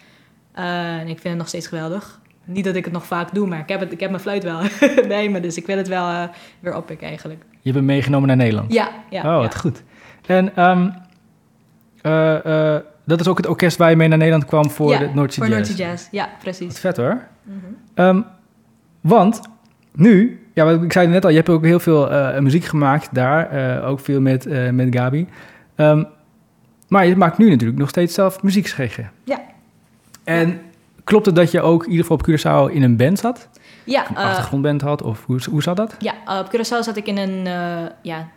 Eh, 0.52 0.98
en 0.98 1.08
ik 1.08 1.20
vind 1.20 1.24
het 1.24 1.38
nog 1.38 1.48
steeds 1.48 1.68
geweldig. 1.68 2.22
Niet 2.44 2.64
dat 2.64 2.76
ik 2.76 2.84
het 2.84 2.94
nog 2.94 3.06
vaak 3.06 3.34
doe, 3.34 3.48
maar 3.48 3.60
ik 3.60 3.70
heb, 3.70 3.80
het, 3.80 3.92
ik 3.92 4.00
heb 4.00 4.10
mijn 4.10 4.22
fluit 4.22 4.44
wel 4.44 4.62
bij 5.08 5.30
me, 5.30 5.40
dus 5.40 5.58
ik 5.58 5.66
wil 5.66 5.78
het 5.78 5.88
wel 5.88 6.10
eh, 6.10 6.24
weer 6.60 6.76
oppikken 6.76 7.08
eigenlijk. 7.08 7.44
Je 7.50 7.58
hebt 7.64 7.76
hem 7.76 7.86
meegenomen 7.86 8.28
naar 8.28 8.38
Nederland. 8.38 8.74
Ja, 8.74 8.90
ja. 9.10 9.36
oh, 9.36 9.42
wat 9.42 9.58
goed. 9.60 9.84
En 10.26 10.56
eh, 12.02 12.76
dat 13.08 13.20
is 13.20 13.28
ook 13.28 13.38
het 13.38 13.48
orkest 13.48 13.78
waar 13.78 13.90
je 13.90 13.96
mee 13.96 14.08
naar 14.08 14.18
Nederland 14.18 14.46
kwam 14.46 14.70
voor 14.70 14.92
Ja, 14.92 14.98
de 15.00 15.10
North 15.14 15.34
Sea 15.34 15.46
Voor 15.46 15.56
Jazz. 15.56 15.76
Jazz, 15.78 16.08
ja, 16.12 16.24
Wat 16.24 16.40
precies. 16.40 16.80
vet 16.80 16.98
hoor. 16.98 17.22
Mhm. 17.44 17.56
Ehm, 17.94 18.22
want 19.02 19.42
nu, 19.94 20.46
ja, 20.54 20.66
wat 20.66 20.84
ik 20.84 20.92
zei 20.92 21.08
net 21.08 21.24
al, 21.24 21.30
je 21.30 21.36
hebt 21.36 21.50
ook 21.50 21.64
heel 21.66 21.80
veel 21.80 22.12
eh, 22.12 22.40
muziek 22.40 22.64
gemaakt 22.66 23.10
daar. 23.14 23.50
eh, 23.50 23.88
ook 23.90 24.00
veel 24.00 24.22
met, 24.22 24.46
eh, 24.46 24.70
met 24.70 24.96
Gabi. 24.96 25.28
Ehm, 25.76 26.04
maar 26.88 27.06
je 27.06 27.16
maakt 27.16 27.38
nu 27.38 27.50
natuurlijk 27.50 27.80
nog 27.80 27.90
steeds 27.90 28.14
zelf 28.14 28.44
muziek, 28.44 28.68
schreef 28.68 28.96
je. 28.96 29.04
Ja. 29.24 29.40
En 30.24 30.60
klopt 31.04 31.26
het 31.26 31.36
dat 31.36 31.52
je 31.52 31.62
ook 31.62 31.84
in 31.86 31.92
ieder 31.92 32.06
geval 32.06 32.18
op 32.18 32.28
Curaçao 32.30 32.74
in 32.76 32.84
een 32.84 32.98
band 32.98 33.20
zat? 33.20 33.50
Ja, 33.84 34.10
Een 34.10 34.16
achtergrondband 34.16 34.82
had? 34.82 35.02
Of 35.02 35.26
hoe, 35.26 35.40
hoe 35.50 35.62
zat 35.62 35.78
dat? 35.78 35.96
ja 36.00 36.14
op 36.40 36.48
Curaçao 36.56 36.80
zat 36.80 36.98
ik 36.98 37.08
in 37.08 37.18
een 37.18 37.44
ja, 38.02 38.28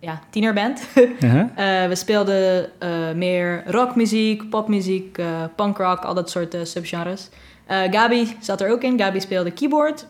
ja, 0.00 0.20
tienerband. 0.30 0.86
Uh-huh. 1.20 1.40
Eh, 1.82 1.88
we 1.88 1.94
speelden 1.94 2.70
eh, 2.80 3.12
meer 3.14 3.62
rockmuziek, 3.66 4.50
popmuziek, 4.50 5.18
eh 5.18 5.26
punkrock, 5.56 6.04
al 6.04 6.14
dat 6.14 6.30
soort 6.30 6.56
subgenres. 6.62 7.28
Gabi 7.68 8.36
zat 8.40 8.60
er 8.60 8.70
ook 8.70 8.82
in. 8.82 8.98
Gabi 8.98 9.20
speelde 9.20 9.50
keyboard. 9.50 10.06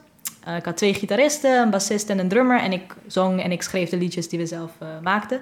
Ik 0.57 0.65
had 0.65 0.77
twee 0.77 0.95
gitaristen, 0.95 1.61
een 1.61 1.71
bassist 1.71 2.11
en 2.11 2.19
een 2.19 2.29
drummer. 2.29 2.61
En 2.61 2.73
ik 2.73 2.95
zong 3.07 3.43
en 3.43 3.53
ik 3.53 3.63
schreef 3.63 3.91
de 3.91 3.97
liedjes 3.97 4.29
die 4.29 4.39
we 4.39 4.47
zelf 4.47 4.73
maakten. 5.03 5.41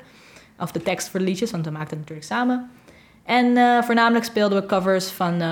Of 0.58 0.72
de 0.72 0.82
tekst 0.82 1.08
voor 1.08 1.20
de 1.20 1.26
liedjes, 1.26 1.50
want 1.50 1.64
we 1.64 1.70
maakten 1.70 1.98
het 1.98 1.98
natuurlijk 1.98 2.26
samen. 2.26 2.70
En 3.24 3.56
voornamelijk 3.84 4.24
speelden 4.24 4.60
we 4.60 4.66
covers 4.66 5.06
van 5.10 5.42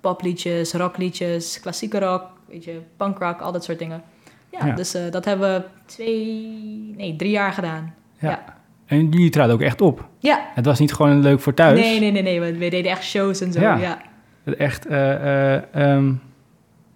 popliedjes, 0.00 0.72
rockliedjes, 0.72 1.60
klassieke 1.60 1.98
rock, 1.98 2.24
weet 2.48 2.64
je, 2.64 2.80
punkrock, 2.96 3.40
al 3.40 3.52
dat 3.52 3.64
soort 3.64 3.78
dingen. 3.78 4.02
Ja, 4.50 4.66
Ja. 4.66 4.74
dus 4.74 4.96
dat 5.10 5.24
hebben 5.24 5.54
we 5.54 5.64
twee, 5.86 6.94
nee, 6.96 7.16
drie 7.16 7.30
jaar 7.30 7.52
gedaan. 7.52 7.94
Ja. 8.22 8.28
Ja. 8.30 8.44
En 8.86 9.08
jullie 9.08 9.30
traden 9.30 9.54
ook 9.54 9.60
echt 9.60 9.80
op. 9.80 10.08
Ja, 10.18 10.40
Het 10.54 10.64
was 10.64 10.78
niet 10.78 10.92
gewoon 10.92 11.20
leuk 11.20 11.40
voor 11.40 11.54
thuis. 11.54 11.80
Nee, 11.80 12.00
nee, 12.00 12.10
nee, 12.10 12.22
nee. 12.22 12.40
We, 12.40 12.68
deden 12.68 12.90
echt 12.90 13.04
shows 13.04 13.40
en 13.40 13.52
zo. 13.52 13.60
Ja. 13.60 13.76
Ja, 13.76 13.98
ja. 14.44 14.54
Echt 14.54 14.86
eh, 14.86 15.54
eh, 15.54 15.62
ehm, 15.72 16.12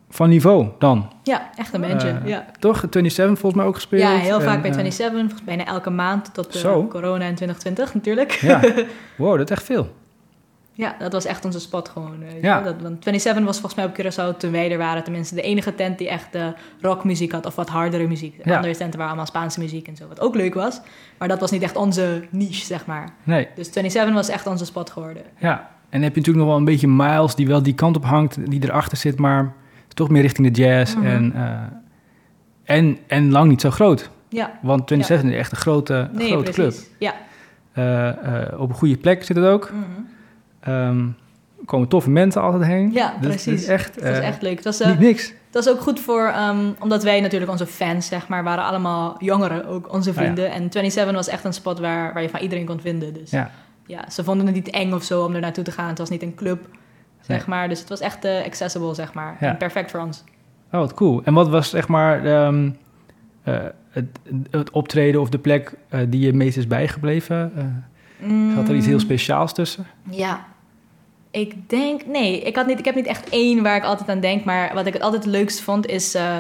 van 0.09 0.29
niveau 0.29 0.69
dan. 0.79 1.13
echt 1.57 1.75
een 1.75 1.81
bandje. 1.81 2.09
Eh, 2.09 2.29
ja. 2.29 2.47
Toch? 2.59 2.77
27 2.91 3.39
volgens 3.39 3.55
mij 3.55 3.65
ook 3.65 3.75
gespeeld. 3.75 4.03
ja, 4.03 4.17
heel 4.17 4.41
vaak 4.41 4.55
En, 4.65 4.73
bij 4.73 4.85
eh, 4.85 4.91
27, 4.91 5.45
bijna 5.45 5.65
elke 5.65 5.91
maand 5.91 6.35
tot 6.35 6.65
corona 6.89 7.25
in 7.25 7.35
2020 7.35 7.95
natuurlijk. 7.95 8.33
Ja, 8.33 8.61
wow, 9.17 9.39
dat 9.39 9.51
is 9.51 9.57
echt 9.57 9.65
veel. 9.65 9.89
Ja, 10.79 10.97
dat 10.99 11.13
was 11.13 11.25
echt 11.25 11.45
onze 11.45 11.61
spot 11.61 11.89
gewoon. 11.89 12.15
Ja. 12.43 12.61
Dat, 12.61 12.75
want 12.83 13.03
27 13.05 13.45
was 13.45 13.61
volgens 13.61 13.75
mij 13.75 13.85
op 13.85 13.95
Curaçao 14.01 14.37
toen 14.39 14.51
wij 14.53 14.71
er 14.73 14.79
waren 14.79 15.05
tenminste 15.05 15.35
de 15.35 15.43
enige 15.43 15.75
tent 15.75 15.99
die 15.99 16.09
echt 16.09 16.35
eh, 16.35 16.47
rockmuziek 16.81 17.33
had 17.33 17.47
of 17.47 17.55
wat 17.55 17.69
hardere 17.69 18.07
muziek. 18.07 18.37
De 18.45 18.51
Ja. 18.51 18.57
andere 18.57 18.73
tenten 18.77 18.91
waren 18.99 19.07
allemaal 19.07 19.27
Spaanse 19.27 19.61
muziek 19.61 19.89
en 19.89 19.97
zo, 19.97 20.09
wat 20.09 20.21
ook 20.21 20.35
leuk 20.35 20.55
was. 20.55 20.81
Maar 21.19 21.29
dat 21.29 21.41
was 21.41 21.51
niet 21.51 21.63
echt 21.63 21.77
onze 21.77 22.23
niche, 22.31 22.65
zeg 22.65 22.87
maar. 22.87 23.09
Nee, 23.25 23.49
Dus 23.55 23.67
27 23.73 24.15
was 24.15 24.29
echt 24.29 24.47
onze 24.47 24.65
spot 24.65 24.91
geworden. 24.91 25.23
ja. 25.39 25.75
En 25.91 26.03
dan 26.03 26.03
heb 26.03 26.11
je 26.13 26.19
natuurlijk 26.21 26.37
nog 26.47 26.47
wel 26.47 26.57
een 26.57 26.73
beetje 26.73 26.89
Miles 26.89 27.35
die 27.35 27.47
wel 27.47 27.63
die 27.63 27.75
kant 27.75 27.97
op 27.97 28.05
hangt, 28.05 28.51
die 28.51 28.65
erachter 28.65 28.97
zit, 28.99 29.19
maar 29.19 29.53
toch 29.89 30.09
meer 30.09 30.23
richting 30.23 30.53
de 30.55 30.63
jazz. 30.63 30.95
Mhm. 30.95 31.07
en, 31.07 31.33
eh, 31.35 32.77
en, 32.77 32.99
en 33.07 33.31
lang 33.31 33.49
niet 33.49 33.61
zo 33.61 33.71
groot. 33.71 34.11
Ja, 34.29 34.59
Want 34.63 34.89
27 34.89 35.31
is 35.31 35.37
echt 35.39 35.51
een 35.51 35.57
grote, 35.57 36.09
nee, 36.13 36.31
grote 36.31 36.53
club. 36.53 36.75
Ja. 36.99 37.15
Eh, 37.73 38.61
op 38.61 38.69
een 38.69 38.75
goede 38.75 38.97
plek 38.97 39.25
zit 39.25 39.37
het 39.37 39.45
ook. 39.47 39.71
Mhm. 39.73 39.83
Er 40.73 40.95
komen 41.65 41.89
toffe 41.89 42.11
mensen 42.11 42.43
altijd 42.43 42.65
heen. 42.65 42.93
Ja, 42.93 43.15
Dus 43.21 43.29
precies. 43.29 43.53
Het 43.53 43.61
is 43.61 43.67
echt, 43.67 43.95
Het 43.95 44.05
was 44.05 44.19
eh, 44.19 44.27
echt 44.27 44.43
leuk. 44.43 44.55
Het 44.57 44.65
was, 44.65 44.81
eh, 44.81 44.89
niet 44.89 44.99
niks. 44.99 45.33
Dat 45.51 45.67
is 45.67 45.73
ook 45.73 45.81
goed 45.81 46.01
voor, 46.01 46.27
ehm, 46.27 46.71
omdat 46.81 47.03
wij 47.03 47.21
natuurlijk 47.21 47.51
onze 47.51 47.67
fans, 47.67 48.07
zeg 48.07 48.29
maar, 48.29 48.45
waren 48.45 48.65
allemaal 48.65 49.17
jongeren, 49.19 49.67
ook 49.67 49.93
onze 49.93 50.09
ja. 50.11 50.15
vrienden. 50.17 50.51
En 50.51 50.59
27 50.73 51.15
was 51.15 51.29
echt 51.29 51.45
een 51.45 51.53
spot 51.53 51.79
waar, 51.79 52.13
waar 52.13 52.23
je 52.23 52.29
van 52.29 52.41
iedereen 52.41 52.65
kon 52.67 52.81
vinden. 52.81 53.15
Dus 53.15 53.31
ja. 53.31 53.51
Ja. 53.87 54.11
ze 54.11 54.25
vonden 54.25 54.47
het 54.47 54.55
niet 54.55 54.71
eng 54.71 54.93
of 54.93 55.03
zo 55.03 55.25
om 55.25 55.35
er 55.35 55.41
naartoe 55.41 55.65
te 55.65 55.71
gaan. 55.71 55.89
Het 55.89 55.99
was 55.99 56.09
niet 56.09 56.23
een 56.23 56.35
club, 56.35 56.69
zeg 57.21 57.37
Nee. 57.39 57.49
maar. 57.49 57.69
Dus 57.69 57.81
het 57.81 57.89
was 57.89 58.01
echt 58.01 58.25
eh, 58.25 58.45
accessible, 58.45 58.95
zeg 58.95 59.13
maar. 59.15 59.37
Ja. 59.41 59.49
En 59.49 59.57
perfect 59.57 59.91
voor 59.91 60.01
ons. 60.01 60.25
Oh, 60.73 60.81
wat 60.81 60.95
cool. 60.95 61.21
En 61.25 61.35
wat 61.35 61.49
was 61.49 61.71
zeg 61.71 61.89
maar 61.89 62.25
ehm, 62.25 62.71
eh, 63.43 63.55
het, 63.91 64.07
het 64.51 64.71
optreden 64.71 65.21
of 65.21 65.29
de 65.29 65.39
plek 65.39 65.75
die 66.09 66.21
je 66.21 66.33
meest 66.33 66.57
is 66.57 66.67
bijgebleven? 66.67 67.53
Zat 68.55 68.69
er 68.69 68.75
iets 68.75 68.87
heel 68.87 68.95
Mm, 68.95 69.01
speciaals 69.01 69.55
tussen? 69.55 69.87
Ja. 70.11 70.45
Ik 71.41 71.69
denk, 71.69 72.07
nee, 72.07 72.41
ik, 72.41 72.57
had 72.57 72.67
niet, 72.67 72.79
ik 72.79 72.85
heb 72.85 72.95
niet 72.95 73.07
echt 73.07 73.29
één 73.29 73.63
waar 73.63 73.77
ik 73.77 73.85
altijd 73.85 74.09
aan 74.09 74.21
denk. 74.21 74.45
Maar 74.45 74.75
wat 74.75 74.87
ik 74.87 74.93
het 74.93 75.03
altijd 75.03 75.25
het 75.25 75.33
leukst 75.33 75.61
vond 75.61 75.87
is 75.87 76.15
eh, 76.15 76.37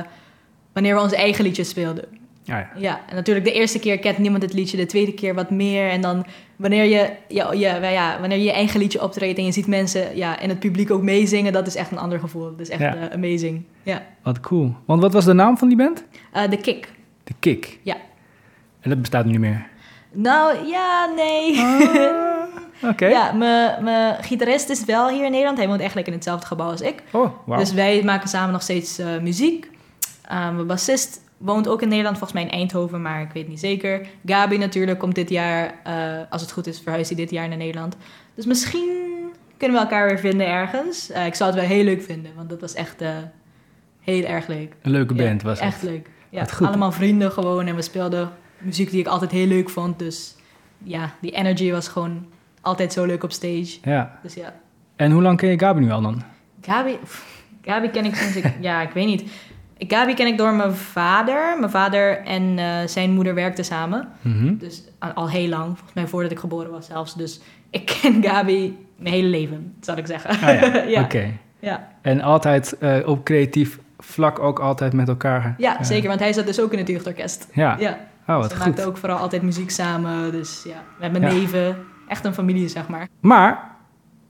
wanneer 0.73 0.95
we 0.95 1.01
onze 1.01 1.17
eigen 1.17 1.45
liedjes 1.45 1.69
speelden. 1.69 2.05
Ja, 2.43 2.59
ja. 2.59 2.69
Ja, 2.77 3.01
en 3.09 3.15
natuurlijk 3.15 3.47
de 3.47 3.53
eerste 3.53 3.79
keer 3.79 3.99
kent 3.99 4.19
niemand 4.19 4.43
het 4.43 4.53
liedje, 4.53 4.77
de 4.77 4.87
tweede 4.87 5.15
keer 5.15 5.35
wat 5.35 5.51
meer. 5.51 5.89
En 5.91 6.01
dan 6.01 6.27
wanneer 6.57 6.85
je 6.85 7.11
ja, 7.29 7.53
ja, 7.53 8.17
wanneer 8.21 8.39
je 8.39 8.45
je 8.45 8.53
eigen 8.53 8.81
liedje 8.81 9.03
optreedt 9.03 9.39
en 9.39 9.45
je 9.45 9.53
ziet 9.53 9.67
mensen 9.67 10.17
ja, 10.17 10.39
in 10.41 10.49
het 10.49 10.59
publiek 10.59 10.91
ook 10.91 11.03
meezingen, 11.03 11.53
dat 11.53 11.67
is 11.67 11.75
echt 11.75 11.91
een 11.91 11.99
ander 11.99 12.19
gevoel. 12.19 12.43
Dat 12.51 12.61
is 12.61 12.69
echt 12.69 12.81
Ja. 12.81 12.97
eh, 12.97 13.15
amazing. 13.15 13.63
Ja. 13.83 14.03
Wat 14.23 14.41
cool. 14.41 14.75
Want 14.87 15.03
wat 15.03 15.13
was 15.13 15.25
de 15.25 15.33
naam 15.33 15.59
van 15.59 15.69
die 15.69 15.77
band? 15.77 16.05
Eh, 16.33 16.51
de 16.51 16.57
kick. 16.57 16.89
De 17.25 17.33
Kick. 17.41 17.79
Ja. 17.83 17.97
En 18.81 18.91
dat 18.91 19.01
bestaat 19.01 19.25
nu 19.25 19.31
niet 19.31 19.41
meer. 19.41 19.67
Nou, 20.13 20.67
ja, 20.67 21.11
nee. 21.17 21.59
Ah, 21.59 22.25
Oké. 22.83 23.07
Ja, 23.07 23.33
mijn 23.81 24.25
gitarist 24.25 24.69
is 24.69 24.85
wel 24.85 25.09
hier 25.09 25.25
in 25.25 25.31
Nederland. 25.31 25.59
Hij 25.59 25.67
woont 25.67 25.79
eigenlijk 25.79 26.09
in 26.09 26.15
hetzelfde 26.15 26.47
gebouw 26.47 26.71
als 26.71 26.81
ik. 26.81 27.03
Oh, 27.13 27.31
wauw. 27.45 27.59
Dus 27.59 27.73
wij 27.73 28.03
maken 28.03 28.29
samen 28.29 28.53
nog 28.53 28.63
steeds 28.63 28.99
eh, 28.99 29.19
muziek. 29.19 29.71
Eh, 30.23 30.51
mijn 30.51 30.67
bassist 30.67 31.21
woont 31.37 31.69
ook 31.69 31.83
in 31.83 31.89
Nederland, 31.89 32.19
volgens 32.19 32.41
mij 32.41 32.49
in 32.51 32.59
Eindhoven, 32.59 33.03
maar 33.03 33.21
ik 33.21 33.31
weet 33.33 33.49
niet 33.49 33.61
zeker. 33.61 34.07
Gabi 34.25 34.59
natuurlijk 34.59 34.99
komt 34.99 35.15
dit 35.15 35.31
jaar, 35.31 35.75
eh, 35.85 35.95
als 36.31 36.43
het 36.43 36.53
goed 36.53 36.67
is, 36.67 36.81
verhuist 36.81 37.09
hij 37.09 37.17
dit 37.19 37.31
jaar 37.31 37.49
naar 37.49 37.57
Nederland. 37.57 37.97
Dus 38.35 38.47
misschien 38.47 38.91
kunnen 39.57 39.77
we 39.77 39.83
elkaar 39.83 40.09
weer 40.09 40.19
vinden 40.19 40.47
ergens. 40.47 41.11
Eh, 41.11 41.27
ik 41.27 41.35
zou 41.35 41.51
het 41.51 41.59
wel 41.61 41.69
heel 41.69 41.85
leuk 41.85 42.03
vinden, 42.03 42.33
want 42.37 42.49
dat 42.49 42.61
was 42.61 42.75
echt 42.75 43.03
heel 44.01 44.25
erg 44.25 44.47
leuk. 44.47 44.75
Een 44.83 44.91
leuke 44.91 45.15
Ja, 45.15 45.25
band 45.25 45.43
was 45.43 45.61
het. 45.61 45.69
Echt 45.69 45.83
leuk. 45.83 46.11
Ja, 46.31 46.47
allemaal 46.61 46.93
vrienden 46.93 47.33
gewoon 47.33 47.67
en 47.67 47.75
we 47.75 47.83
speelden 47.83 48.31
muziek 48.59 48.91
die 48.91 49.01
ik 49.01 49.07
altijd 49.07 49.31
heel 49.31 49.47
leuk 49.47 49.71
vond. 49.71 49.99
Dus 49.99 50.35
ja, 50.79 51.15
die 51.21 51.31
energy 51.31 51.71
was 51.71 51.89
gewoon 51.89 52.27
altijd 52.67 52.93
zo 52.93 53.05
leuk 53.05 53.23
op 53.23 53.33
stage. 53.33 53.79
Ja. 53.83 54.19
Dus 54.23 54.35
ja, 54.35 54.53
En 54.97 55.11
hoe 55.11 55.23
lang 55.23 55.39
ken 55.39 55.49
je 55.49 55.59
Gabi 55.59 55.81
nu 55.81 55.91
al 55.91 56.01
dan? 56.03 56.23
Gabi, 56.61 56.99
Gabi 57.63 57.89
ken 57.91 58.05
ik 58.05 58.15
sinds 58.15 58.37
ik, 58.37 58.53
ja, 58.69 58.83
ik 58.83 58.91
weet 58.91 59.07
niet. 59.07 59.31
Gabi 59.79 60.15
ken 60.15 60.27
ik 60.27 60.39
door 60.39 60.55
mijn 60.55 60.73
vader. 60.75 61.57
Mijn 61.59 61.71
vader 61.71 62.19
en 62.19 62.59
eh, 62.59 62.67
zijn 62.87 63.11
moeder 63.11 63.35
werkten 63.35 63.65
samen. 63.65 64.09
Mhm. 64.23 64.57
Dus 64.57 64.83
al, 64.99 65.11
al 65.11 65.29
heel 65.31 65.49
lang, 65.49 65.65
volgens 65.67 65.93
mij 65.95 66.07
voordat 66.07 66.31
ik 66.31 66.39
geboren 66.39 66.71
was 66.71 66.87
zelfs. 66.87 67.15
Dus 67.15 67.41
ik 67.71 67.99
ken 68.01 68.23
Gabi 68.25 68.79
mijn 68.97 69.15
hele 69.15 69.29
leven, 69.29 69.75
zal 69.81 69.97
ik 69.97 70.07
zeggen. 70.07 70.31
Ah 70.31 70.61
ja, 70.61 70.83
ja. 70.97 71.03
oké. 71.03 71.31
ja. 71.61 71.89
En 72.03 72.21
altijd 72.21 72.79
eh, 72.79 72.97
op 73.09 73.25
creatief 73.25 73.79
vlak 73.99 74.39
ook 74.39 74.59
altijd 74.59 74.93
met 74.93 75.09
elkaar. 75.09 75.55
Ja, 75.59 75.79
eh, 75.79 75.85
zeker, 75.85 76.09
want 76.09 76.21
hij 76.21 76.33
zat 76.33 76.47
dus 76.47 76.61
ook 76.61 76.73
in 76.73 76.79
het 76.79 76.89
jeugdorkest. 76.89 77.49
Ja. 77.53 77.77
Ja, 77.79 77.99
Oh, 78.29 78.35
dus 78.35 78.43
wat 78.43 78.53
we 78.53 78.57
goed. 78.57 78.67
maakten 78.67 78.87
ook 78.87 78.97
vooral 78.97 79.19
altijd 79.19 79.43
muziek 79.43 79.71
samen. 79.71 80.33
Dus 80.33 80.63
ja, 80.65 80.83
met 81.01 81.13
mijn 81.21 81.25
Ja. 81.35 81.39
neven. 81.41 81.77
Echt 82.09 82.25
een 82.25 82.35
familie, 82.35 82.69
zeg 82.69 82.89
maar. 82.89 83.09
Maar 83.21 83.71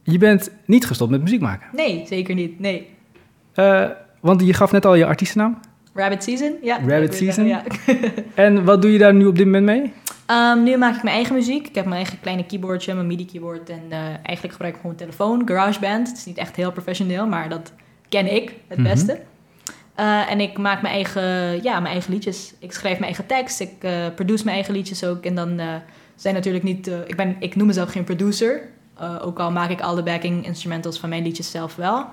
je 0.02 0.18
bent 0.18 0.50
niet 0.64 0.86
gestopt 0.86 1.10
met 1.10 1.22
muziek 1.22 1.40
maken. 1.40 1.66
Nee, 1.72 2.04
zeker 2.06 2.34
niet. 2.34 2.60
Nee. 2.60 2.88
Eh, 3.54 3.84
want 4.20 4.40
je 4.46 4.52
gaf 4.54 4.72
net 4.72 4.86
al 4.86 4.94
je 4.94 5.06
artiestennaam. 5.06 5.58
Rabbit 5.94 6.22
Season? 6.24 6.54
Ja. 6.62 6.78
Rabbit 6.86 7.14
Season? 7.14 7.46
Ja. 7.46 7.62
En 8.34 8.64
wat 8.64 8.82
doe 8.82 8.92
je 8.92 8.98
daar 8.98 9.14
nu 9.14 9.26
op 9.26 9.36
dit 9.36 9.44
moment 9.44 9.64
mee? 9.64 9.92
Ehm, 10.26 10.62
nu 10.62 10.76
maak 10.76 10.96
ik 10.96 11.02
mijn 11.02 11.14
eigen 11.14 11.34
muziek. 11.34 11.68
Ik 11.68 11.74
heb 11.74 11.84
mijn 11.84 11.96
eigen 11.96 12.20
kleine 12.20 12.46
keyboardje, 12.46 12.94
mijn 12.94 13.06
MIDI-keyboard. 13.06 13.70
En 13.70 13.82
eh, 13.88 13.98
eigenlijk 13.98 14.50
gebruik 14.52 14.74
ik 14.74 14.80
gewoon 14.80 14.92
een 14.92 14.98
telefoon. 14.98 15.42
GarageBand. 15.48 16.08
Het 16.08 16.16
is 16.16 16.24
niet 16.24 16.36
echt 16.38 16.56
heel 16.56 16.72
professioneel, 16.72 17.26
maar 17.26 17.48
dat 17.48 17.72
ken 18.08 18.34
ik 18.34 18.54
het 18.68 18.78
Mhm. 18.78 18.88
beste. 18.88 19.20
Eh, 19.94 20.30
en 20.30 20.40
ik 20.40 20.58
maak 20.58 20.82
mijn 20.82 20.94
eigen, 20.94 21.22
ja, 21.62 21.80
mijn 21.80 21.92
eigen 21.92 22.12
liedjes. 22.12 22.54
Ik 22.58 22.72
schrijf 22.72 22.92
mijn 22.98 23.04
eigen 23.14 23.26
tekst. 23.26 23.60
Ik 23.60 23.72
eh 23.80 23.92
produce 24.14 24.44
mijn 24.44 24.56
eigen 24.56 24.74
liedjes 24.74 25.04
ook. 25.04 25.24
En 25.24 25.34
dan 25.34 25.60
zijn 26.16 26.34
natuurlijk 26.34 26.64
niet... 26.64 26.86
eh, 26.86 26.98
ik, 27.06 27.16
ben, 27.16 27.36
ik 27.38 27.56
noem 27.56 27.66
mezelf 27.66 27.90
geen 27.90 28.04
producer. 28.04 28.60
Eh, 28.98 29.18
ook 29.22 29.38
al 29.38 29.50
maak 29.50 29.70
ik 29.70 29.80
al 29.80 29.94
de 29.94 30.02
backing 30.02 30.46
instrumentals 30.46 30.98
van 31.00 31.08
mijn 31.08 31.22
liedjes 31.22 31.50
zelf 31.50 31.76
wel. 31.76 32.06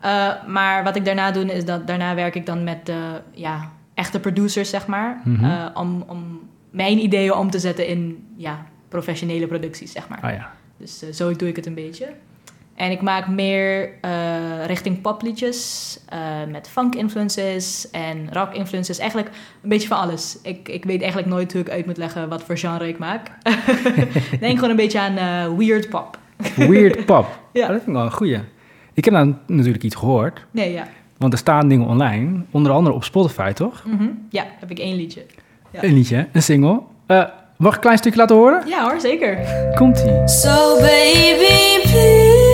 Eh, 0.00 0.44
maar 0.46 0.84
wat 0.84 0.96
ik 0.96 1.04
daarna 1.04 1.30
doe, 1.30 1.44
is 1.44 1.64
dat 1.64 1.86
daarna 1.86 2.14
werk 2.14 2.34
ik 2.34 2.46
dan 2.46 2.64
met 2.64 2.86
de 2.86 3.20
ja, 3.32 3.70
echte 3.94 4.20
producers, 4.20 4.70
zeg 4.70 4.86
maar. 4.86 5.20
Mhm. 5.24 5.68
Om, 5.74 6.04
om 6.06 6.40
mijn 6.70 6.98
ideeën 6.98 7.34
om 7.34 7.50
te 7.50 7.58
zetten 7.58 7.86
in 7.86 8.26
ja, 8.36 8.66
professionele 8.88 9.46
producties, 9.46 9.92
zeg 9.92 10.08
maar. 10.08 10.20
Ah 10.22 10.32
ja. 10.32 10.50
Dus 10.76 10.98
zo 10.98 11.36
doe 11.36 11.48
ik 11.48 11.56
het 11.56 11.66
een 11.66 11.74
beetje. 11.74 12.08
En 12.74 12.90
ik 12.90 13.00
maak 13.00 13.28
meer 13.28 13.90
eh, 14.00 14.10
richting 14.66 15.00
popliedjes 15.00 15.98
eh, 16.08 16.18
met 16.50 16.68
funk 16.68 16.94
influences 16.94 17.90
en 17.90 18.28
rock 18.32 18.54
influences. 18.54 18.98
Eigenlijk 18.98 19.30
een 19.62 19.68
beetje 19.68 19.88
van 19.88 19.98
alles. 19.98 20.38
Ik, 20.42 20.68
ik 20.68 20.84
weet 20.84 21.00
eigenlijk 21.00 21.30
nooit 21.30 21.52
hoe 21.52 21.60
ik 21.60 21.70
uit 21.70 21.86
moet 21.86 21.96
leggen 21.96 22.28
wat 22.28 22.42
voor 22.42 22.58
genre 22.58 22.88
ik 22.88 22.98
maak. 22.98 23.30
Denk 24.40 24.54
gewoon 24.54 24.70
een 24.70 24.76
beetje 24.76 25.00
aan 25.00 25.16
eh, 25.16 25.56
weird 25.56 25.88
pop. 25.88 26.18
Weird 26.56 27.04
pop. 27.06 27.26
Ja. 27.52 27.60
Ja. 27.60 27.66
dat 27.66 27.76
vind 27.76 27.86
ik 27.88 27.94
wel 27.94 28.04
een 28.04 28.12
goeie. 28.12 28.38
Ik 28.94 29.04
heb 29.04 29.14
nou 29.14 29.34
natuurlijk 29.46 29.84
iets 29.84 29.94
gehoord. 29.96 30.44
Nee, 30.50 30.72
ja. 30.72 30.86
Want 31.16 31.32
er 31.32 31.38
staan 31.38 31.68
dingen 31.68 31.86
online. 31.86 32.44
Onder 32.50 32.72
andere 32.72 32.94
op 32.94 33.04
Spotify, 33.04 33.52
toch? 33.52 33.84
Mhm. 33.86 34.08
Ja, 34.28 34.44
heb 34.60 34.70
ik 34.70 34.78
één 34.78 34.96
liedje. 34.96 35.26
Ja. 35.70 35.82
Een 35.82 35.94
liedje, 35.94 36.28
een 36.32 36.42
single. 36.42 36.80
Eh, 37.06 37.24
mag 37.56 37.70
ik 37.70 37.74
een 37.74 37.80
klein 37.80 37.98
stukje 37.98 38.18
laten 38.18 38.36
horen? 38.36 38.68
Ja 38.68 38.82
hoor, 38.82 39.00
zeker. 39.00 39.38
Komt-ie. 39.74 40.28
So 40.28 40.76
baby, 40.80 41.80
please. 41.82 42.53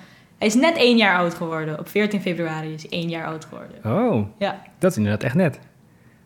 hij 0.41 0.47
is 0.49 0.55
net 0.55 0.75
één 0.75 0.97
jaar 0.97 1.17
oud 1.17 1.33
geworden. 1.33 1.79
Op 1.79 1.89
14 1.89 2.21
februari 2.21 2.73
is 2.73 2.81
hij 2.81 2.91
één 2.91 3.09
jaar 3.09 3.25
oud 3.25 3.45
geworden. 3.45 3.75
oh, 3.85 4.25
Ja, 4.37 4.61
dat 4.79 4.91
is 4.91 4.97
inderdaad 4.97 5.23
echt 5.23 5.35
net. 5.35 5.59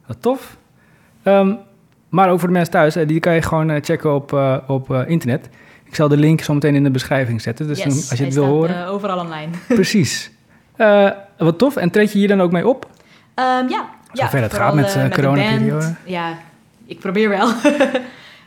Wat 0.05 0.17
tof. 0.21 0.57
Ehm, 1.23 1.53
maar 2.09 2.29
ook 2.29 2.39
voor 2.39 2.47
de 2.47 2.53
mensen 2.53 2.71
thuis, 2.73 2.95
eh, 2.95 3.07
die 3.07 3.19
kan 3.19 3.33
je 3.33 3.41
gewoon 3.41 3.69
eh, 3.69 3.83
checken 3.83 4.13
op, 4.15 4.33
eh, 4.33 4.57
op 4.67 4.91
internet. 5.07 5.49
Ik 5.83 5.95
zal 5.95 6.07
de 6.07 6.17
link 6.17 6.41
zo 6.41 6.53
meteen 6.53 6.75
in 6.75 6.83
de 6.83 6.91
beschrijving 6.91 7.41
zetten. 7.41 7.67
Dus 7.67 7.77
yes, 7.77 7.87
dan- 7.87 8.09
als 8.09 8.19
je 8.19 8.25
het 8.25 8.33
wil 8.33 8.45
horen. 8.45 8.87
overal 8.87 9.19
online. 9.19 9.51
Precies. 9.67 10.31
Wat 11.37 11.57
tof. 11.57 11.75
En 11.75 11.89
treed 11.89 12.11
je 12.11 12.17
hier 12.17 12.27
dan 12.27 12.41
ook 12.41 12.51
mee 12.51 12.67
op? 12.67 12.89
Ehm, 13.33 13.47
ja, 13.47 13.65
ja, 13.69 13.89
Zover 14.13 14.41
het 14.41 14.51
vooral, 14.51 14.67
gaat 14.67 14.75
met, 14.75 14.95
eh, 14.95 15.03
de 15.03 15.09
coronaperiode. 15.09 15.95
Ja, 16.05 16.37
ik 16.85 16.99
probeer 16.99 17.29
wel. 17.29 17.47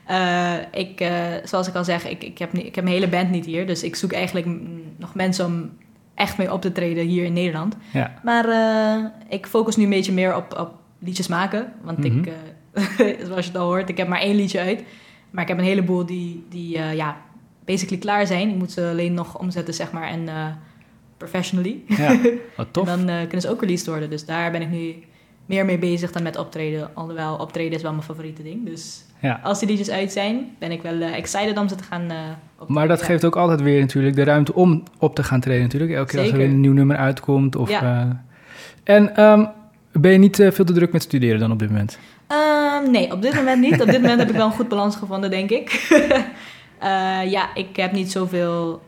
Eh, 0.08 0.54
ik, 0.72 1.00
eh, 1.00 1.24
zoals 1.44 1.68
ik 1.68 1.74
al 1.74 1.84
zeg, 1.84 2.08
ik, 2.08 2.24
ik, 2.24 2.38
heb 2.38 2.52
ik 2.54 2.74
heb 2.74 2.84
mijn 2.84 2.96
hele 2.96 3.08
band 3.08 3.30
niet 3.30 3.44
hier. 3.46 3.66
Dus 3.66 3.82
ik 3.82 3.96
zoek 3.96 4.12
eigenlijk 4.12 4.46
nog 4.96 5.14
mensen 5.14 5.46
om 5.46 5.70
echt 6.14 6.38
mee 6.38 6.52
op 6.52 6.60
te 6.60 6.72
treden 6.72 7.06
hier 7.06 7.24
in 7.24 7.32
Nederland. 7.32 7.76
Ja. 7.92 8.14
Maar 8.22 8.48
eh, 8.48 9.04
ik 9.28 9.46
focus 9.46 9.76
nu 9.76 9.84
een 9.84 9.90
beetje 9.90 10.12
meer 10.12 10.36
op, 10.36 10.58
op 10.58 10.70
liedjes 10.98 11.26
maken. 11.28 11.72
Want 11.82 11.98
Mhm. 11.98 12.18
ik, 12.18 12.26
eh, 12.26 13.06
zoals 13.26 13.44
je 13.44 13.50
het 13.52 13.56
al 13.60 13.66
hoort, 13.66 13.88
ik 13.88 13.96
heb 13.96 14.08
maar 14.08 14.20
één 14.20 14.36
liedje 14.36 14.60
uit. 14.60 14.82
Maar 15.30 15.42
ik 15.42 15.48
heb 15.48 15.58
een 15.58 15.64
heleboel 15.64 16.06
die, 16.06 16.44
die 16.48 16.78
ja, 16.78 17.16
basically 17.64 17.98
klaar 18.00 18.26
zijn. 18.26 18.48
Ik 18.48 18.56
moet 18.56 18.72
ze 18.72 18.88
alleen 18.90 19.14
nog 19.14 19.38
omzetten, 19.38 19.74
zeg 19.74 19.92
maar, 19.92 20.08
en 20.08 20.28
professionally. 21.16 21.82
ja. 21.86 22.16
Wat 22.56 22.66
tof. 22.72 22.88
En 22.88 23.06
dan 23.06 23.16
kunnen 23.20 23.40
ze 23.40 23.50
ook 23.50 23.60
released 23.60 23.86
worden. 23.86 24.10
Dus 24.10 24.24
daar 24.24 24.50
ben 24.50 24.62
ik 24.62 24.70
nu 24.70 24.94
meer 25.48 25.64
mee 25.64 25.78
bezig 25.78 26.12
dan 26.12 26.22
met 26.22 26.36
optreden. 26.36 26.90
Alhoewel, 26.94 27.36
optreden 27.36 27.72
is 27.76 27.82
wel 27.82 27.90
mijn 27.92 28.02
favoriete 28.04 28.42
ding. 28.42 28.66
Dus 28.66 29.04
Ja. 29.20 29.40
als 29.42 29.58
die 29.58 29.68
liedjes 29.68 29.90
uit 29.90 30.12
zijn, 30.12 30.56
ben 30.58 30.70
ik 30.70 30.82
wel 30.82 31.00
eh, 31.00 31.16
excited 31.16 31.58
om 31.58 31.68
ze 31.68 31.74
te 31.74 31.82
gaan 31.84 32.02
optreden. 32.02 32.34
Maar 32.66 32.88
dat 32.88 33.02
geeft 33.02 33.24
ook 33.24 33.36
altijd 33.36 33.60
weer 33.60 33.80
natuurlijk 33.80 34.16
de 34.16 34.22
ruimte 34.24 34.54
om 34.54 34.82
op 34.98 35.14
te 35.14 35.22
gaan 35.22 35.40
treden 35.40 35.62
natuurlijk. 35.62 35.92
Elke 35.92 36.10
keer 36.10 36.20
als 36.20 36.28
er 36.30 36.36
weer 36.36 36.46
een 36.48 36.60
nieuw 36.60 36.72
nummer 36.72 36.96
uitkomt. 36.96 37.56
Of, 37.56 37.70
Ja. 37.70 37.82
eh, 38.84 38.94
en 38.96 39.16
ehm, 39.16 39.44
ben 39.92 40.12
je 40.12 40.18
niet 40.18 40.36
veel 40.36 40.64
te 40.64 40.72
druk 40.72 40.92
met 40.92 41.02
studeren 41.02 41.40
dan 41.40 41.52
op 41.52 41.58
dit 41.58 41.68
moment? 41.70 41.98
Ehm, 42.26 42.90
nee, 42.90 43.12
op 43.12 43.22
dit 43.22 43.34
moment 43.34 43.60
niet. 43.60 43.80
Op 43.80 43.86
dit 43.86 44.00
moment 44.00 44.18
heb 44.18 44.28
ik 44.28 44.36
wel 44.36 44.46
een 44.46 44.52
goed 44.52 44.68
balans 44.68 44.96
gevonden, 44.96 45.30
denk 45.30 45.50
ik. 45.50 45.70
Ja, 47.24 47.54
ik 47.54 47.76
heb 47.76 47.92
niet 47.92 48.12
zoveel 48.12 48.82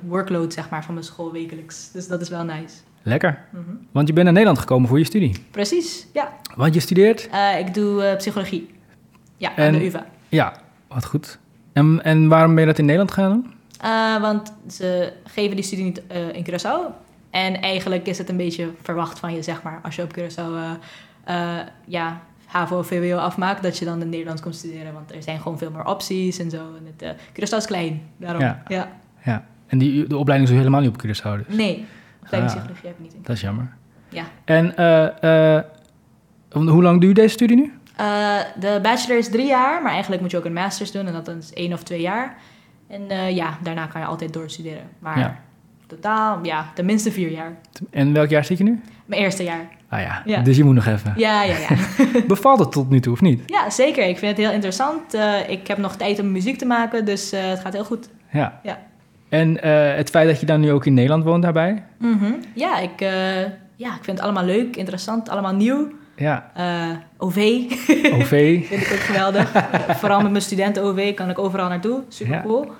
workload, 0.00 0.52
zeg 0.52 0.68
maar, 0.70 0.84
van 0.84 0.94
mijn 0.94 1.06
school 1.06 1.32
wekelijks. 1.32 1.90
Dus 1.92 2.08
dat 2.08 2.20
is 2.20 2.28
wel 2.28 2.44
nice. 2.44 2.74
Lekker. 3.06 3.38
Mhm. 3.50 3.60
Want 3.92 4.06
je 4.08 4.12
bent 4.12 4.24
naar 4.24 4.32
Nederland 4.34 4.58
gekomen 4.60 4.88
voor 4.88 4.98
je 4.98 5.04
studie. 5.04 5.32
Precies, 5.50 6.06
ja. 6.12 6.32
Want 6.56 6.74
je 6.74 6.80
studeert? 6.80 7.28
Eh, 7.28 7.58
ik 7.58 7.74
doe 7.74 8.02
eh, 8.02 8.16
psychologie. 8.16 8.70
Ja, 9.36 9.48
aan 9.48 9.54
En- 9.56 9.72
de 9.72 9.84
UvA. 9.86 10.06
Ja, 10.28 10.56
wat 10.88 11.04
goed. 11.04 11.38
En, 11.72 12.00
en 12.04 12.28
waarom 12.28 12.50
ben 12.54 12.60
je 12.60 12.68
dat 12.68 12.78
in 12.78 12.84
Nederland 12.84 13.12
gaan 13.12 13.30
doen? 13.32 13.52
Eh, 13.80 14.20
want 14.20 14.52
ze 14.70 15.12
geven 15.24 15.56
die 15.56 15.64
studie 15.64 15.84
niet 15.84 16.02
in 16.32 16.46
Curaçao. 16.50 16.92
En 17.30 17.60
eigenlijk 17.60 18.06
is 18.06 18.18
het 18.18 18.28
een 18.28 18.36
beetje 18.36 18.68
verwacht 18.82 19.18
van 19.18 19.34
je, 19.34 19.42
zeg 19.42 19.62
maar, 19.62 19.80
als 19.82 19.96
je 19.96 20.02
op 20.02 20.16
Curaçao 20.18 20.80
ja, 21.84 22.20
HAVO 22.46 22.78
of 22.78 22.86
VWO 22.86 23.16
afmaakt, 23.16 23.62
dat 23.62 23.78
je 23.78 23.84
dan 23.84 24.00
in 24.00 24.08
Nederlands 24.08 24.42
komt 24.42 24.54
studeren. 24.54 24.92
Want 24.92 25.14
er 25.14 25.22
zijn 25.22 25.40
gewoon 25.40 25.58
veel 25.58 25.70
meer 25.70 25.84
opties 25.84 26.38
en 26.38 26.50
zo. 26.50 26.56
En 26.56 26.94
het, 26.96 27.16
Curaçao 27.32 27.56
is 27.56 27.66
klein, 27.66 28.02
daarom. 28.16 28.40
Ja. 28.42 28.62
Ja. 28.68 28.92
Ja. 29.24 29.44
En 29.66 29.78
die, 29.78 30.06
de 30.06 30.16
opleiding 30.16 30.42
is 30.50 30.54
dus 30.56 30.64
helemaal 30.64 30.80
niet 30.80 30.90
op 30.96 31.02
Curaçao 31.06 31.46
dus. 31.46 31.56
Nee, 31.56 31.84
opleiding 32.26 32.52
Ah. 32.52 32.58
psychologie 32.58 32.88
heb 32.88 32.96
ik 32.98 33.02
niet 33.04 33.14
in. 33.14 33.20
Dat 33.22 33.36
is 33.36 33.40
jammer. 33.42 33.68
Ja. 34.08 34.22
En 34.44 34.76
eh, 34.76 35.56
eh, 35.56 35.64
hoe 36.50 36.82
lang 36.82 37.00
duurt 37.00 37.16
deze 37.16 37.28
studie 37.28 37.56
nu? 37.56 37.72
Eh, 37.96 38.36
de 38.60 38.78
bachelor 38.82 39.18
is 39.18 39.28
drie 39.30 39.46
jaar, 39.46 39.82
maar 39.82 39.92
eigenlijk 39.92 40.22
moet 40.22 40.30
je 40.30 40.36
ook 40.36 40.44
een 40.44 40.52
masters 40.52 40.90
doen. 40.92 41.06
En 41.06 41.12
dat 41.12 41.28
is 41.28 41.52
één 41.52 41.72
of 41.72 41.82
twee 41.82 42.00
jaar. 42.00 42.36
En 42.88 43.34
ja, 43.34 43.58
daarna 43.62 43.86
kan 43.86 44.00
je 44.00 44.06
altijd 44.06 44.32
doorstuderen. 44.32 44.88
Maar 44.98 45.18
Ja. 45.18 45.36
totaal, 45.86 46.38
ja, 46.44 46.66
tenminste 46.74 47.12
vier 47.12 47.30
jaar. 47.30 47.52
En 47.90 48.12
welk 48.12 48.28
jaar 48.28 48.44
zit 48.44 48.58
je 48.58 48.64
nu? 48.64 48.80
Mijn 49.06 49.22
eerste 49.22 49.42
jaar. 49.44 49.68
Ah 49.88 50.00
ja, 50.00 50.22
Ja. 50.24 50.40
dus 50.42 50.56
je 50.56 50.64
moet 50.64 50.74
nog 50.74 50.86
even. 50.86 51.12
Ja, 51.16 51.42
ja, 51.42 51.56
ja. 51.58 51.76
Bevalt 52.28 52.58
het 52.58 52.72
tot 52.72 52.90
nu 52.90 53.00
toe 53.00 53.12
of 53.12 53.20
niet? 53.20 53.42
Ja, 53.46 53.70
zeker. 53.70 54.08
Ik 54.08 54.18
vind 54.18 54.36
het 54.36 54.46
heel 54.46 54.54
interessant. 54.54 55.14
Ik 55.48 55.66
heb 55.66 55.78
nog 55.78 55.96
tijd 55.96 56.20
om 56.20 56.32
muziek 56.32 56.58
te 56.58 56.66
maken, 56.66 57.04
dus 57.04 57.30
het 57.30 57.60
gaat 57.60 57.72
heel 57.72 57.84
goed. 57.84 58.08
Ja. 58.30 58.60
Ja. 58.62 58.78
En 59.28 59.62
eh, 59.62 59.96
het 59.96 60.10
feit 60.10 60.28
dat 60.28 60.40
je 60.40 60.46
dan 60.46 60.60
nu 60.60 60.72
ook 60.72 60.86
in 60.86 60.94
Nederland 60.94 61.24
woont 61.24 61.42
daarbij? 61.42 61.82
Mhm. 61.98 62.32
Ja, 62.54 62.78
ik, 62.78 63.00
eh, 63.00 63.10
ja, 63.76 63.88
ik 63.88 64.00
vind 64.04 64.06
het 64.06 64.20
allemaal 64.20 64.44
leuk, 64.44 64.76
interessant, 64.76 65.28
allemaal 65.28 65.54
nieuw. 65.54 65.88
Ja, 66.16 66.50
Eh, 66.54 66.64
OV 67.18 67.36
OV. 68.20 68.30
vind 68.68 68.82
ik 68.82 68.90
ook 68.92 68.98
geweldig. 68.98 69.52
Vooral 70.00 70.20
met 70.20 70.30
mijn 70.30 70.42
studenten-OV 70.42 71.14
kan 71.14 71.30
ik 71.30 71.38
overal 71.38 71.68
naartoe. 71.68 72.02
Super 72.08 72.34
Ja. 72.34 72.42
cool. 72.42 72.70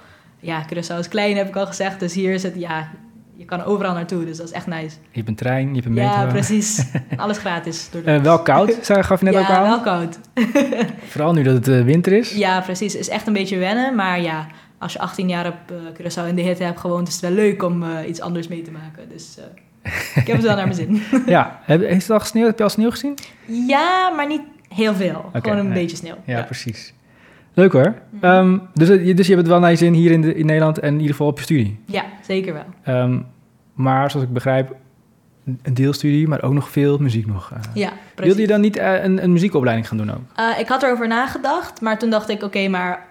Ja, 0.41 0.65
Curaçao 0.67 0.99
is 0.99 1.09
klein, 1.09 1.37
heb 1.37 1.49
ik 1.49 1.57
al 1.57 1.67
gezegd. 1.67 2.01
Dus 2.01 2.15
hier 2.15 2.33
is 2.33 2.43
het, 2.43 2.55
ja, 2.57 2.89
je 3.37 3.45
kan 3.45 3.65
overal 3.65 3.95
naartoe. 3.95 4.25
Dus 4.25 4.37
dat 4.37 4.47
is 4.47 4.53
echt 4.53 4.67
nice. 4.67 4.97
Je 5.11 5.17
hebt 5.17 5.29
een 5.29 5.35
trein, 5.35 5.69
je 5.69 5.75
hebt 5.75 5.87
een 5.87 5.93
metro. 5.93 6.11
Ja, 6.21 6.27
precies. 6.27 6.85
Alles 7.17 7.39
gratis. 7.39 7.89
Door 7.91 8.03
de 8.03 8.21
wel 8.21 8.43
koud, 8.43 8.79
gaf 8.83 9.19
je 9.19 9.25
net 9.25 9.35
ja, 9.35 9.41
ook 9.41 9.47
aan. 9.49 9.63
wel 9.63 9.81
koud. 9.81 10.19
Vooral 11.09 11.33
nu 11.33 11.43
dat 11.43 11.67
het 11.67 11.85
winter 11.85 12.13
is. 12.13 12.35
Ja, 12.35 12.61
precies. 12.61 12.95
is 12.97 13.09
echt 13.09 13.27
een 13.27 13.33
beetje 13.33 13.59
wennen. 13.59 13.95
Maar 13.95 14.21
ja, 14.21 14.47
als 14.79 14.93
je 14.93 14.99
18 14.99 15.29
jaar 15.29 15.47
op 15.47 15.57
eh, 15.67 15.77
Curaçao 15.77 16.29
in 16.29 16.35
de 16.35 16.43
hitte 16.43 16.63
hebt 16.63 16.81
gewoond, 16.81 17.09
is 17.09 17.15
het 17.15 17.23
wel 17.23 17.33
leuk 17.33 17.63
om 17.63 17.83
eh, 17.83 18.09
iets 18.09 18.21
anders 18.21 18.49
mee 18.49 18.63
te 18.63 18.71
maken. 18.71 19.09
Dus 19.09 19.39
eh, 19.39 19.93
ik 20.15 20.27
heb 20.27 20.37
het 20.37 20.45
wel 20.45 20.57
naar 20.57 20.65
mijn 20.65 20.77
zin. 20.77 21.03
Ja, 21.27 21.61
heb, 21.63 21.81
heeft 21.81 22.03
het 22.03 22.11
al 22.11 22.21
gesneeuwd? 22.21 22.47
Heb 22.47 22.59
je 22.59 22.65
al 22.65 22.71
sneeuw 22.71 22.91
gezien? 22.91 23.15
ja, 23.47 24.11
maar 24.11 24.27
niet 24.27 24.43
heel 24.69 24.95
veel. 24.95 25.31
Gewoon 25.33 25.59
een 25.59 25.69
nee. 25.69 25.75
beetje 25.75 25.97
sneeuw. 25.97 26.17
Ja, 26.25 26.43
precies. 26.43 26.95
Leuk 27.55 27.73
hoor. 27.73 27.95
Mhm. 28.11 28.25
Ehm, 28.25 28.59
dus, 28.75 28.89
dus 28.89 28.99
je 28.99 29.13
hebt 29.13 29.37
het 29.37 29.47
wel 29.47 29.61
naar 29.61 29.71
je 29.71 29.77
zin 29.77 29.93
hier 29.93 30.11
in, 30.11 30.21
de, 30.21 30.35
in 30.35 30.47
Nederland 30.47 30.79
en 30.79 30.89
in 30.89 30.95
ieder 30.95 31.11
geval 31.11 31.27
op 31.27 31.39
je 31.39 31.45
studie. 31.45 31.81
Ja, 31.87 32.05
zeker 32.23 32.53
wel. 32.53 32.65
Ehm, 32.83 33.19
maar 33.75 34.11
zoals 34.11 34.27
ik 34.27 34.33
begrijp, 34.33 34.75
een 35.63 35.75
deelstudie, 35.75 36.29
maar 36.29 36.43
ook 36.43 36.53
nog 36.53 36.71
veel 36.71 36.99
muziek 36.99 37.27
nog. 37.27 37.53
Ja, 37.75 37.89
Wilde 37.89 37.95
precies. 38.15 38.37
je 38.37 38.47
dan 38.47 38.61
niet 38.61 38.79
een, 38.79 39.23
een 39.23 39.33
muziekopleiding 39.33 39.89
gaan 39.89 39.97
doen 39.97 40.11
ook? 40.11 40.23
Eh, 40.35 40.59
ik 40.59 40.69
had 40.69 40.83
erover 40.83 41.09
nagedacht, 41.09 41.81
maar 41.81 41.99
toen 41.99 42.11
dacht 42.11 42.29
ik, 42.29 42.43
oké, 42.43 42.69
maar 42.69 43.07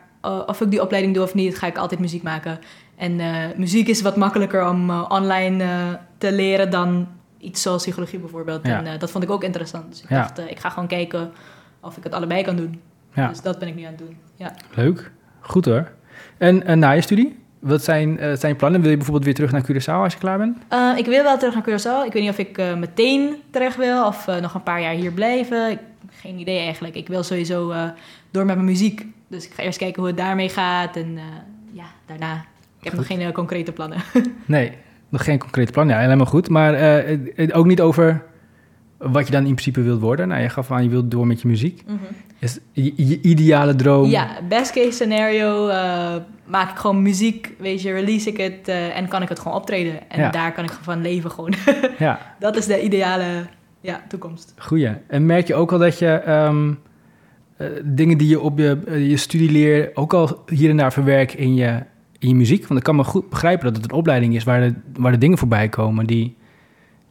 of 0.48 0.62
ik 0.62 0.70
die 0.72 0.82
opleiding 0.82 1.14
doe 1.16 1.24
of 1.24 1.34
niet, 1.34 1.58
ga 1.58 1.68
ik 1.68 1.78
altijd 1.78 2.00
muziek 2.00 2.24
maken. 2.24 2.60
En 2.96 3.20
eh, 3.20 3.28
muziek 3.56 3.88
is 3.88 4.02
wat 4.02 4.16
makkelijker 4.16 4.70
om 4.70 4.90
eh, 4.90 5.06
online 5.10 5.64
eh, 5.64 5.70
te 6.18 6.32
leren 6.32 6.70
dan 6.72 7.08
iets 7.38 7.62
zoals 7.62 7.82
psychologie 7.82 8.20
bijvoorbeeld. 8.20 8.68
Ja. 8.68 8.78
En 8.78 8.86
eh, 8.86 9.00
dat 9.00 9.12
vond 9.12 9.24
ik 9.24 9.30
ook 9.30 9.44
interessant. 9.44 9.90
Dus 9.90 10.02
ik 10.04 10.10
Ja. 10.10 10.18
dacht, 10.22 10.40
eh, 10.40 10.50
ik 10.52 10.60
ga 10.60 10.70
gewoon 10.70 10.88
kijken 10.88 11.32
of 11.82 11.98
ik 11.98 12.04
het 12.04 12.14
allebei 12.14 12.44
kan 12.44 12.56
doen. 12.56 12.82
Ja. 13.14 13.28
Dus 13.28 13.42
dat 13.42 13.60
ben 13.60 13.68
ik 13.68 13.76
nu 13.76 13.82
aan 13.84 13.90
het 13.90 13.98
doen. 13.98 14.18
Ja. 14.36 14.54
Leuk. 14.76 15.12
Goed 15.40 15.66
hoor. 15.66 15.92
En 16.38 16.66
eh, 16.66 16.76
na 16.76 16.92
je 16.92 17.02
studie, 17.02 17.40
wat 17.60 17.84
zijn, 17.84 18.20
eh, 18.20 18.36
zijn 18.36 18.52
je 18.52 18.58
plannen? 18.58 18.82
Wil 18.82 18.90
je 18.90 18.96
bijvoorbeeld 18.96 19.26
weer 19.26 19.34
terug 19.34 19.52
naar 19.52 19.64
Curaçao 19.72 20.04
als 20.04 20.14
je 20.14 20.20
klaar 20.20 20.38
bent? 20.38 20.58
Eh, 20.68 20.92
ik 20.98 21.06
wil 21.06 21.24
wel 21.24 21.38
terug 21.38 21.54
naar 21.54 21.64
Curaçao. 21.64 22.06
Ik 22.08 22.14
weet 22.14 22.22
niet 22.24 22.32
of 22.32 22.38
ik 22.38 22.58
eh, 22.58 22.76
meteen 22.76 23.36
terug 23.52 23.76
wil 23.76 24.06
of 24.08 24.28
eh, 24.28 24.42
nog 24.42 24.54
een 24.54 24.64
paar 24.64 24.82
jaar 24.82 24.94
hier 24.94 25.12
blijven. 25.12 25.72
Ik, 25.72 25.80
geen 26.10 26.38
idee 26.40 26.60
eigenlijk. 26.60 26.96
Ik 26.96 27.08
wil 27.08 27.24
sowieso 27.24 27.72
eh, 27.72 27.84
door 28.32 28.46
met 28.46 28.56
mijn 28.56 28.68
muziek. 28.68 29.06
Dus 29.28 29.46
ik 29.46 29.54
ga 29.54 29.64
eerst 29.64 29.78
kijken 29.78 30.00
hoe 30.00 30.08
het 30.08 30.18
daarmee 30.20 30.50
gaat. 30.50 30.96
En 30.96 31.18
eh, 31.18 31.24
ja, 31.72 31.86
daarna. 32.06 32.46
Ik 32.80 32.84
heb 32.84 32.94
nog 32.94 33.08
geen 33.08 33.20
eh, 33.20 33.32
concrete 33.32 33.72
plannen. 33.72 33.98
Nee, 34.46 34.72
nog 35.10 35.24
geen 35.24 35.40
concrete 35.40 35.72
plan. 35.72 35.88
Ja, 35.88 36.00
helemaal 36.00 36.26
goed. 36.26 36.50
Maar 36.50 37.06
ook 37.52 37.66
niet 37.66 37.82
over 37.82 38.24
wat 38.98 39.26
je 39.26 39.32
dan 39.32 39.46
in 39.46 39.52
principe 39.54 39.82
wilt 39.82 40.02
worden. 40.02 40.28
Nou, 40.28 40.42
je 40.42 40.50
gaf 40.50 40.72
aan, 40.72 40.84
je 40.84 40.90
wilt 40.90 41.12
door 41.12 41.28
met 41.28 41.42
je 41.42 41.48
muziek. 41.48 41.84
Is 42.40 42.60
je, 42.72 42.94
je 42.96 43.22
ideale 43.22 43.76
droom... 43.76 44.10
Ja, 44.10 44.28
best 44.48 44.72
case 44.72 44.92
scenario. 44.92 45.68
maak 46.46 46.72
ik 46.72 46.78
gewoon 46.78 47.02
muziek, 47.02 47.54
weet 47.58 47.82
je, 47.82 47.92
release 47.92 48.30
ik 48.30 48.38
het 48.38 48.68
en 48.94 49.08
kan 49.08 49.22
ik 49.22 49.30
het 49.30 49.40
gewoon 49.40 49.58
optreden. 49.58 50.10
En 50.10 50.20
Ja. 50.20 50.30
daar 50.30 50.52
kan 50.54 50.64
ik 50.64 50.72
van 50.82 51.02
leven 51.02 51.32
gewoon. 51.32 51.54
Ja, 51.98 52.36
dat 52.40 52.56
is 52.56 52.66
de 52.66 52.82
ideale, 52.84 53.46
ja, 53.86 54.04
toekomst. 54.08 54.54
Goeie. 54.58 54.92
En 55.08 55.26
merk 55.26 55.48
je 55.48 55.56
ook 55.56 55.72
al 55.72 55.80
dat 55.80 56.00
je 56.00 56.08
ehm, 56.08 56.74
eh, 57.58 57.68
dingen 57.84 58.18
die 58.18 58.28
je 58.28 58.40
op 58.40 58.58
je, 58.58 58.82
eh, 58.88 59.10
je 59.10 59.18
studie 59.18 59.52
leert... 59.52 59.96
ook 59.96 60.14
al 60.14 60.44
hier 60.48 60.70
en 60.70 60.78
daar 60.78 60.94
verwerkt 60.94 61.34
in 61.36 61.56
je, 61.56 61.84
in 62.20 62.28
je 62.30 62.36
muziek? 62.36 62.68
Want 62.68 62.80
ik 62.80 62.86
kan 62.86 62.96
me 62.96 63.04
goed 63.04 63.30
begrijpen 63.30 63.66
dat 63.66 63.76
het 63.76 63.92
een 63.92 63.98
opleiding 63.98 64.36
is... 64.36 64.44
waar 64.44 64.62
de, 64.62 64.74
waar 64.98 65.12
de 65.12 65.18
dingen 65.18 65.38
voorbij 65.38 65.70
komen 65.70 66.06
die 66.06 66.36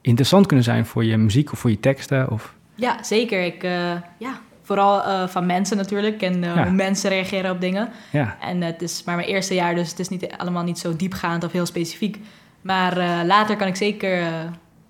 interessant 0.00 0.46
kunnen 0.46 0.64
zijn... 0.64 0.86
voor 0.86 1.04
je 1.04 1.16
muziek 1.16 1.52
of 1.52 1.58
voor 1.58 1.70
je 1.70 1.80
teksten. 1.80 2.30
Of... 2.30 2.54
Ja, 2.74 3.02
zeker. 3.02 3.44
Ik, 3.44 3.62
eh, 3.62 3.92
ja, 4.18 4.40
vooral 4.62 5.28
van 5.28 5.46
mensen 5.46 5.76
natuurlijk 5.76 6.22
en 6.22 6.42
Ja. 6.42 6.64
hoe 6.64 6.72
mensen 6.72 7.10
reageren 7.10 7.50
op 7.50 7.60
dingen. 7.60 7.88
Ja, 8.12 8.36
En 8.40 8.60
het 8.62 8.82
is 8.82 9.02
maar 9.04 9.16
mijn 9.16 9.28
eerste 9.28 9.54
jaar, 9.54 9.74
dus 9.74 9.90
het 9.90 9.98
is 9.98 10.08
niet, 10.08 10.36
allemaal 10.36 10.64
niet 10.64 10.78
zo 10.78 10.96
diepgaand 10.96 11.44
of 11.44 11.52
heel 11.52 11.66
specifiek. 11.66 12.18
Maar 12.60 13.24
later 13.26 13.56
kan 13.56 13.66
ik 13.66 13.76
zeker 13.76 14.22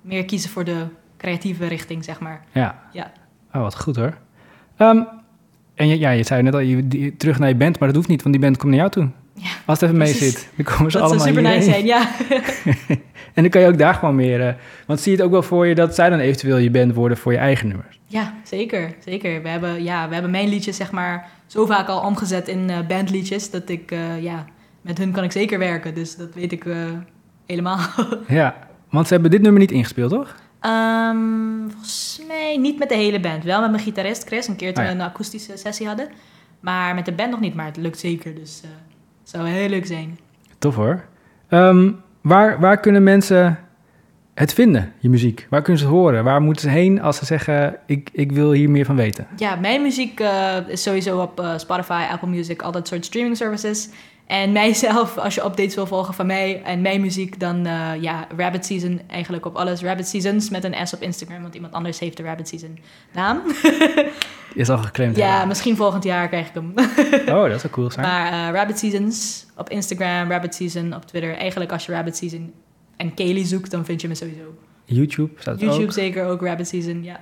meer 0.00 0.24
kiezen 0.24 0.50
voor 0.50 0.64
de 0.64 0.86
creatieve 1.24 1.66
richting, 1.66 2.04
zeg 2.04 2.20
maar. 2.20 2.44
ja. 2.52 2.78
Ja. 2.92 3.12
Oh, 3.52 3.60
wat 3.62 3.76
goed 3.80 3.96
hoor. 3.96 4.14
Ehm, 4.76 5.00
en 5.74 5.88
je, 5.88 5.98
ja, 5.98 6.10
je 6.10 6.22
zei 6.22 6.42
net 6.42 6.54
al, 6.54 6.60
je, 6.60 6.88
die- 6.88 7.16
terug 7.16 7.38
naar 7.38 7.48
je 7.48 7.54
band, 7.54 7.78
maar 7.78 7.88
dat 7.88 7.96
hoeft 7.96 8.08
niet, 8.08 8.22
want 8.22 8.34
die 8.34 8.44
band 8.44 8.56
komt 8.56 8.70
naar 8.70 8.80
jou 8.80 8.90
toe. 8.90 9.08
Ja, 9.34 9.48
Als 9.64 9.80
het 9.80 9.88
even 9.88 9.98
mee 10.02 10.12
zit, 10.14 10.48
dan 10.56 10.64
komen 10.64 10.90
ze 10.92 10.98
dat 10.98 11.08
zou 11.08 11.20
allemaal 11.20 11.26
super 11.26 11.42
nice 11.42 11.70
zijn, 11.70 11.84
ja. 11.84 12.08
En 13.34 13.42
dan 13.42 13.48
kan 13.48 13.60
je 13.60 13.66
ook 13.68 13.78
daar 13.78 13.94
gewoon 13.94 14.14
meer... 14.14 14.46
eh, 14.48 14.54
want 14.86 15.00
zie 15.00 15.10
je 15.12 15.16
het 15.16 15.26
ook 15.26 15.32
wel 15.32 15.42
voor 15.42 15.66
je 15.66 15.74
dat 15.74 15.94
zij 15.94 16.10
dan 16.10 16.18
eventueel 16.18 16.56
je 16.56 16.70
band 16.70 16.94
worden 16.94 17.16
voor 17.18 17.32
je 17.32 17.38
eigen 17.38 17.68
nummers? 17.68 18.00
ja, 18.06 18.34
zeker. 18.42 18.94
zeker. 19.04 19.42
We, 19.42 19.48
hebben, 19.48 19.82
ja, 19.82 20.06
we 20.08 20.12
hebben 20.12 20.30
mijn 20.32 20.48
liedjes 20.48 20.76
zeg 20.76 20.90
maar 20.92 21.28
zo 21.46 21.66
vaak 21.66 21.88
al 21.88 22.00
omgezet 22.00 22.48
in 22.48 22.70
eh, 22.70 22.78
bandliedjes... 22.88 23.50
dat 23.50 23.68
ik, 23.68 23.90
eh, 23.90 24.22
ja, 24.22 24.44
met 24.80 24.98
hun 24.98 25.12
kan 25.12 25.24
ik 25.24 25.32
zeker 25.32 25.58
werken. 25.58 25.94
Dus 25.94 26.16
dat 26.16 26.34
weet 26.34 26.52
ik 26.52 26.64
helemaal. 27.46 27.78
Ja, 28.28 28.56
want 28.90 29.06
ze 29.06 29.12
hebben 29.12 29.30
dit 29.30 29.42
nummer 29.42 29.60
niet 29.60 29.72
ingespeeld, 29.72 30.10
toch? 30.10 30.34
Ehm, 30.64 31.68
volgens 31.70 32.20
mij 32.28 32.56
niet 32.56 32.78
met 32.78 32.88
de 32.88 32.94
hele 32.94 33.20
band. 33.20 33.44
Wel 33.44 33.60
met 33.60 33.70
mijn 33.70 33.82
gitarist 33.82 34.24
Chris, 34.26 34.48
een 34.48 34.56
keer 34.56 34.74
toen 34.74 34.82
Oh 34.84 34.90
ja. 34.90 34.96
we 34.96 35.02
een 35.02 35.08
akoestische 35.08 35.56
sessie 35.56 35.86
hadden. 35.86 36.08
Maar 36.60 36.94
met 36.94 37.04
de 37.04 37.12
band 37.12 37.30
nog 37.30 37.40
niet, 37.40 37.54
maar 37.54 37.66
het 37.66 37.76
lukt 37.76 37.98
zeker. 37.98 38.34
Dus 38.34 38.60
eh 38.64 38.70
het 39.20 39.32
zou 39.32 39.48
heel 39.48 39.68
leuk 39.68 39.86
zijn. 39.86 40.18
Tof 40.58 40.74
hoor. 40.74 41.04
Ehm, 41.48 41.90
waar, 42.20 42.60
waar 42.60 42.80
kunnen 42.80 43.02
mensen 43.02 43.58
het 44.34 44.52
vinden, 44.52 44.92
je 44.98 45.08
muziek? 45.08 45.46
Waar 45.50 45.62
kunnen 45.62 45.82
ze 45.82 45.86
het 45.88 45.94
horen? 45.96 46.24
Waar 46.24 46.40
moeten 46.42 46.62
ze 46.62 46.68
heen 46.68 47.02
als 47.02 47.16
ze 47.16 47.24
zeggen, 47.24 47.76
ik, 47.86 48.08
ik 48.12 48.32
wil 48.32 48.52
hier 48.52 48.70
meer 48.70 48.84
van 48.84 48.96
weten? 48.96 49.26
Ja, 49.36 49.56
mijn 49.56 49.82
muziek 49.82 50.20
eh, 50.20 50.56
is 50.66 50.82
sowieso 50.82 51.20
op 51.20 51.40
eh, 51.40 51.58
Spotify, 51.58 52.06
Apple 52.10 52.28
Music, 52.28 52.62
al 52.62 52.72
dat 52.72 52.88
soort 52.88 53.04
streaming 53.04 53.36
services. 53.36 53.88
En 54.26 54.52
mijzelf, 54.52 55.18
als 55.18 55.34
je 55.34 55.44
updates 55.44 55.74
wil 55.74 55.86
volgen 55.86 56.14
van 56.14 56.26
mij 56.26 56.62
en 56.62 56.80
mijn 56.80 57.00
muziek, 57.00 57.40
dan 57.40 57.66
eh, 57.66 57.90
ja, 58.00 58.26
Rabbit 58.36 58.66
Season 58.66 59.00
eigenlijk 59.06 59.46
op 59.46 59.56
alles. 59.56 59.82
Rabbit 59.82 60.08
Seasons 60.08 60.50
met 60.50 60.64
een 60.64 60.86
S 60.86 60.92
op 60.94 61.02
Instagram, 61.02 61.42
want 61.42 61.54
iemand 61.54 61.72
anders 61.72 61.98
heeft 61.98 62.16
de 62.16 62.22
Rabbit 62.22 62.48
Season 62.48 62.78
naam. 63.12 63.42
Is 64.54 64.68
al 64.70 64.78
geclaimd. 64.78 65.16
ja, 65.16 65.44
misschien 65.44 65.76
volgend 65.76 66.04
jaar 66.04 66.28
krijg 66.28 66.48
ik 66.48 66.54
hem. 66.54 66.74
Oh, 67.36 67.48
dat 67.48 67.60
zou 67.60 67.72
cool 67.72 67.90
zijn. 67.90 68.06
Maar 68.06 68.32
eh, 68.32 68.54
Rabbit 68.54 68.78
Seasons 68.78 69.46
op 69.56 69.70
Instagram, 69.70 70.30
Rabbit 70.30 70.54
Season 70.54 70.94
op 70.94 71.04
Twitter. 71.04 71.36
Eigenlijk 71.36 71.72
als 71.72 71.86
je 71.86 71.92
Rabbit 71.92 72.16
Season 72.16 72.52
en 72.96 73.14
Kaylee 73.14 73.44
zoekt, 73.44 73.70
dan 73.70 73.84
vind 73.84 74.00
je 74.00 74.08
me 74.08 74.14
sowieso. 74.14 74.54
YouTube 74.84 75.30
staat 75.38 75.60
YouTube 75.60 75.84
ook. 75.84 75.92
zeker 75.92 76.24
ook, 76.26 76.42
Rabbit 76.42 76.68
Season, 76.68 77.02
ja. 77.02 77.20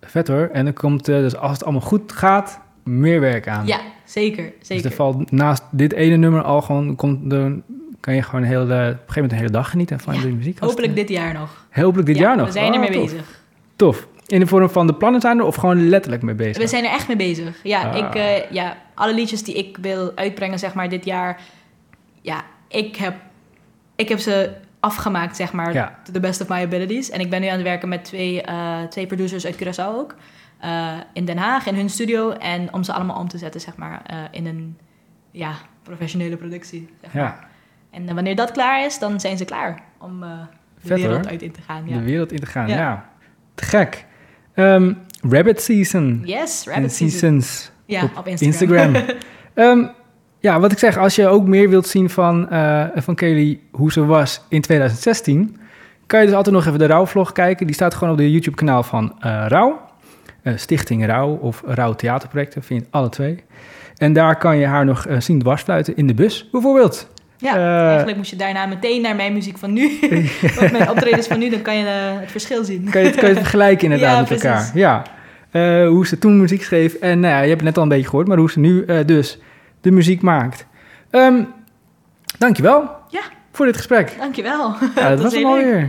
Vet 0.00 0.28
hoor. 0.28 0.48
En 0.52 0.64
dan 0.64 0.74
komt, 0.74 1.08
eh, 1.08 1.16
dus 1.16 1.36
als 1.36 1.52
het 1.52 1.62
allemaal 1.62 1.80
goed 1.80 2.12
gaat, 2.12 2.60
meer 2.84 3.20
werk 3.20 3.48
aan. 3.48 3.66
Ja, 3.66 3.80
zeker, 4.10 4.52
Dus 4.58 4.68
zeker. 4.68 4.84
er 4.84 4.92
valt 4.92 5.30
naast 5.30 5.62
dit 5.70 5.92
ene 5.92 6.16
nummer 6.16 6.42
al 6.42 6.62
gewoon, 6.62 6.96
komt 6.96 7.32
er, 7.32 7.52
kan 8.00 8.14
je 8.14 8.22
gewoon 8.22 8.40
een 8.42 8.46
hele, 8.48 8.62
op 8.64 8.70
een 8.70 8.76
gegeven 8.86 9.02
moment 9.14 9.30
een 9.32 9.38
hele 9.38 9.50
dag 9.50 9.70
genieten 9.70 10.00
van 10.00 10.14
Ja, 10.14 10.20
de 10.20 10.28
muziek. 10.28 10.58
Hopelijk 10.58 10.94
dit 10.94 11.08
jaar 11.08 11.32
nog. 11.34 11.66
Hopelijk 11.72 12.06
dit 12.06 12.16
Ja, 12.16 12.22
jaar 12.22 12.36
nog. 12.36 12.46
We 12.46 12.52
zijn 12.52 12.68
Oh, 12.68 12.74
ermee 12.74 12.90
tof. 12.90 13.02
bezig. 13.10 13.42
Tof. 13.76 14.06
In 14.26 14.40
de 14.40 14.46
vorm 14.46 14.70
van 14.70 14.86
de 14.86 14.94
plannen 14.94 15.20
zijn 15.20 15.38
er 15.38 15.44
of 15.44 15.54
gewoon 15.54 15.88
letterlijk 15.88 16.22
mee 16.22 16.34
bezig? 16.34 16.62
We 16.62 16.66
zijn 16.68 16.84
er 16.84 16.90
echt 16.90 17.06
mee 17.08 17.16
bezig. 17.16 17.60
Ja, 17.62 17.82
Ah. 17.90 17.96
ik, 17.96 18.14
eh, 18.14 18.50
ja, 18.50 18.76
alle 18.94 19.14
liedjes 19.14 19.42
die 19.42 19.54
ik 19.54 19.76
wil 19.80 20.12
uitbrengen, 20.14 20.58
zeg 20.58 20.74
maar, 20.74 20.88
dit 20.88 21.04
jaar. 21.04 21.40
Ja, 22.20 22.42
ik 22.68 22.96
heb, 22.96 23.14
ik 23.96 24.08
heb 24.08 24.18
ze 24.18 24.50
afgemaakt, 24.80 25.36
zeg 25.36 25.52
maar, 25.52 25.72
Ja. 25.72 25.98
to 26.04 26.12
the 26.12 26.20
best 26.20 26.40
of 26.40 26.48
my 26.48 26.62
abilities. 26.62 27.10
En 27.10 27.20
ik 27.20 27.30
ben 27.30 27.40
nu 27.40 27.46
aan 27.46 27.54
het 27.54 27.62
werken 27.62 27.88
met 27.88 28.04
twee, 28.04 28.42
eh, 28.42 28.82
twee 28.90 29.06
producers 29.06 29.46
uit 29.46 29.56
Curaçao 29.64 29.96
ook. 29.96 30.14
Eh, 30.58 30.92
in 31.12 31.24
Den 31.24 31.36
Haag, 31.36 31.66
in 31.66 31.74
hun 31.74 31.90
studio. 31.90 32.30
En 32.30 32.72
om 32.72 32.82
ze 32.84 32.92
allemaal 32.92 33.18
om 33.18 33.28
te 33.28 33.38
zetten, 33.38 33.60
zeg 33.60 33.76
maar, 33.76 34.02
eh, 34.06 34.16
in 34.30 34.46
een 34.46 34.78
ja, 35.30 35.52
professionele 35.82 36.36
productie. 36.36 36.88
Zeg 37.00 37.12
maar. 37.12 37.22
Ja, 37.22 37.38
En 37.90 38.08
eh, 38.08 38.14
wanneer 38.14 38.36
dat 38.36 38.52
klaar 38.52 38.84
is, 38.84 38.98
dan 38.98 39.20
zijn 39.20 39.36
ze 39.36 39.44
klaar 39.44 39.82
om 39.98 40.20
de 40.20 40.26
Vet, 40.78 40.98
wereld 40.98 41.16
hoor. 41.20 41.30
uit 41.30 41.42
in 41.42 41.52
te 41.52 41.60
gaan. 41.60 41.82
Ja. 41.86 41.98
de 41.98 42.04
wereld 42.04 42.32
in 42.32 42.40
te 42.40 42.46
gaan. 42.46 42.68
Ja. 42.68 42.76
Ja. 42.76 43.08
Te 43.54 43.64
gek. 43.64 44.06
Ehm, 44.54 44.92
Rabbit 45.22 45.62
Season. 45.62 46.22
Yes, 46.24 46.66
Rabbit 46.66 46.92
Season. 46.92 47.18
Seasons. 47.18 47.70
Ja, 47.86 48.04
op 48.04 48.16
op, 48.16 48.26
Instagram. 48.26 48.94
Ehm, 49.54 49.86
ja, 50.40 50.60
wat 50.60 50.72
ik 50.72 50.78
zeg, 50.78 50.96
als 50.96 51.14
je 51.14 51.26
ook 51.26 51.46
meer 51.46 51.68
wilt 51.68 51.86
zien 51.86 52.10
van, 52.10 52.46
van 52.94 53.14
Kelly, 53.14 53.60
hoe 53.70 53.92
ze 53.92 54.04
was 54.04 54.44
in 54.48 54.60
2016, 54.60 55.56
kan 56.06 56.20
je 56.20 56.26
dus 56.26 56.34
altijd 56.34 56.54
nog 56.54 56.66
even 56.66 56.78
de 56.78 56.86
Rauw-vlog 56.86 57.32
kijken. 57.32 57.66
Die 57.66 57.74
staat 57.74 57.94
gewoon 57.94 58.12
op 58.12 58.18
de 58.18 58.30
YouTube-kanaal 58.30 58.82
van 58.82 59.14
eh 59.20 59.44
Rauw. 59.48 59.87
Eh, 60.42 60.52
Stichting 60.56 61.06
Rauw 61.06 61.36
of 61.40 61.62
Rauw 61.66 61.94
Theaterprojecten, 61.94 62.62
vind 62.62 62.80
je 62.80 62.86
alle 62.90 63.08
twee. 63.08 63.44
En 63.96 64.12
daar 64.12 64.36
kan 64.38 64.56
je 64.58 64.66
haar 64.66 64.84
nog 64.84 65.06
eh, 65.06 65.20
zien 65.20 65.38
dwarsfluiten 65.38 65.96
in 65.96 66.06
de 66.06 66.14
bus, 66.14 66.48
bijvoorbeeld. 66.52 67.08
Ja, 67.36 67.56
Eh, 67.56 67.86
eigenlijk 67.86 68.16
moest 68.16 68.30
je 68.30 68.36
daarna 68.36 68.66
meteen 68.66 69.00
naar 69.02 69.16
mijn 69.16 69.32
muziek 69.32 69.58
van 69.58 69.72
nu. 69.72 69.98
of 70.60 70.72
mijn 70.72 70.90
optredens 70.90 71.26
van 71.26 71.38
nu, 71.38 71.50
dan 71.50 71.62
kan 71.62 71.76
je 71.76 71.84
het 72.20 72.30
verschil 72.30 72.64
zien. 72.64 72.90
Kan 72.90 73.02
je, 73.02 73.10
kan 73.10 73.20
je 73.22 73.28
het 73.28 73.38
vergelijken 73.38 73.84
inderdaad 73.90 74.12
Ja, 74.12 74.18
met 74.18 74.26
precies. 74.28 74.44
elkaar. 74.44 74.70
Ja. 75.52 75.86
Hoe 75.88 76.06
ze 76.06 76.18
toen 76.18 76.40
muziek 76.40 76.62
schreef. 76.62 76.94
En 76.94 77.20
nou 77.20 77.32
ja, 77.34 77.40
je 77.40 77.46
hebt 77.48 77.60
het 77.60 77.64
net 77.64 77.76
al 77.76 77.82
een 77.82 77.88
beetje 77.88 78.08
gehoord, 78.08 78.26
maar 78.28 78.36
hoe 78.38 78.50
ze 78.50 78.58
nu 78.58 78.84
dus 79.04 79.38
de 79.80 79.90
muziek 79.90 80.22
maakt. 80.22 80.66
Ehm 81.10 81.42
dankjewel 82.38 82.90
Ja. 83.08 83.20
voor 83.52 83.66
dit 83.66 83.76
gesprek. 83.76 84.14
Dankjewel. 84.18 84.74
Ja, 84.94 85.08
dat 85.08 85.20
was 85.22 85.34
hem 85.34 85.44
alweer. 85.46 85.88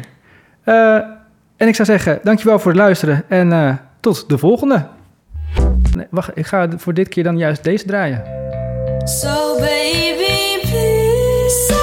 En 1.57 1.67
ik 1.67 1.75
zou 1.75 1.87
zeggen, 1.87 2.19
dankjewel 2.23 2.59
voor 2.59 2.71
het 2.71 2.79
luisteren 2.79 3.23
en 3.27 3.79
tot 3.99 4.29
de 4.29 4.37
volgende. 4.37 4.87
Nee, 5.95 6.07
wacht, 6.09 6.37
ik 6.37 6.45
ga 6.45 6.69
voor 6.77 6.93
dit 6.93 7.07
keer 7.07 7.23
dan 7.23 7.37
juist 7.37 7.63
deze 7.63 7.85
draaien. 7.85 8.23
So 9.05 9.55
baby, 9.59 10.59
please 10.61 11.78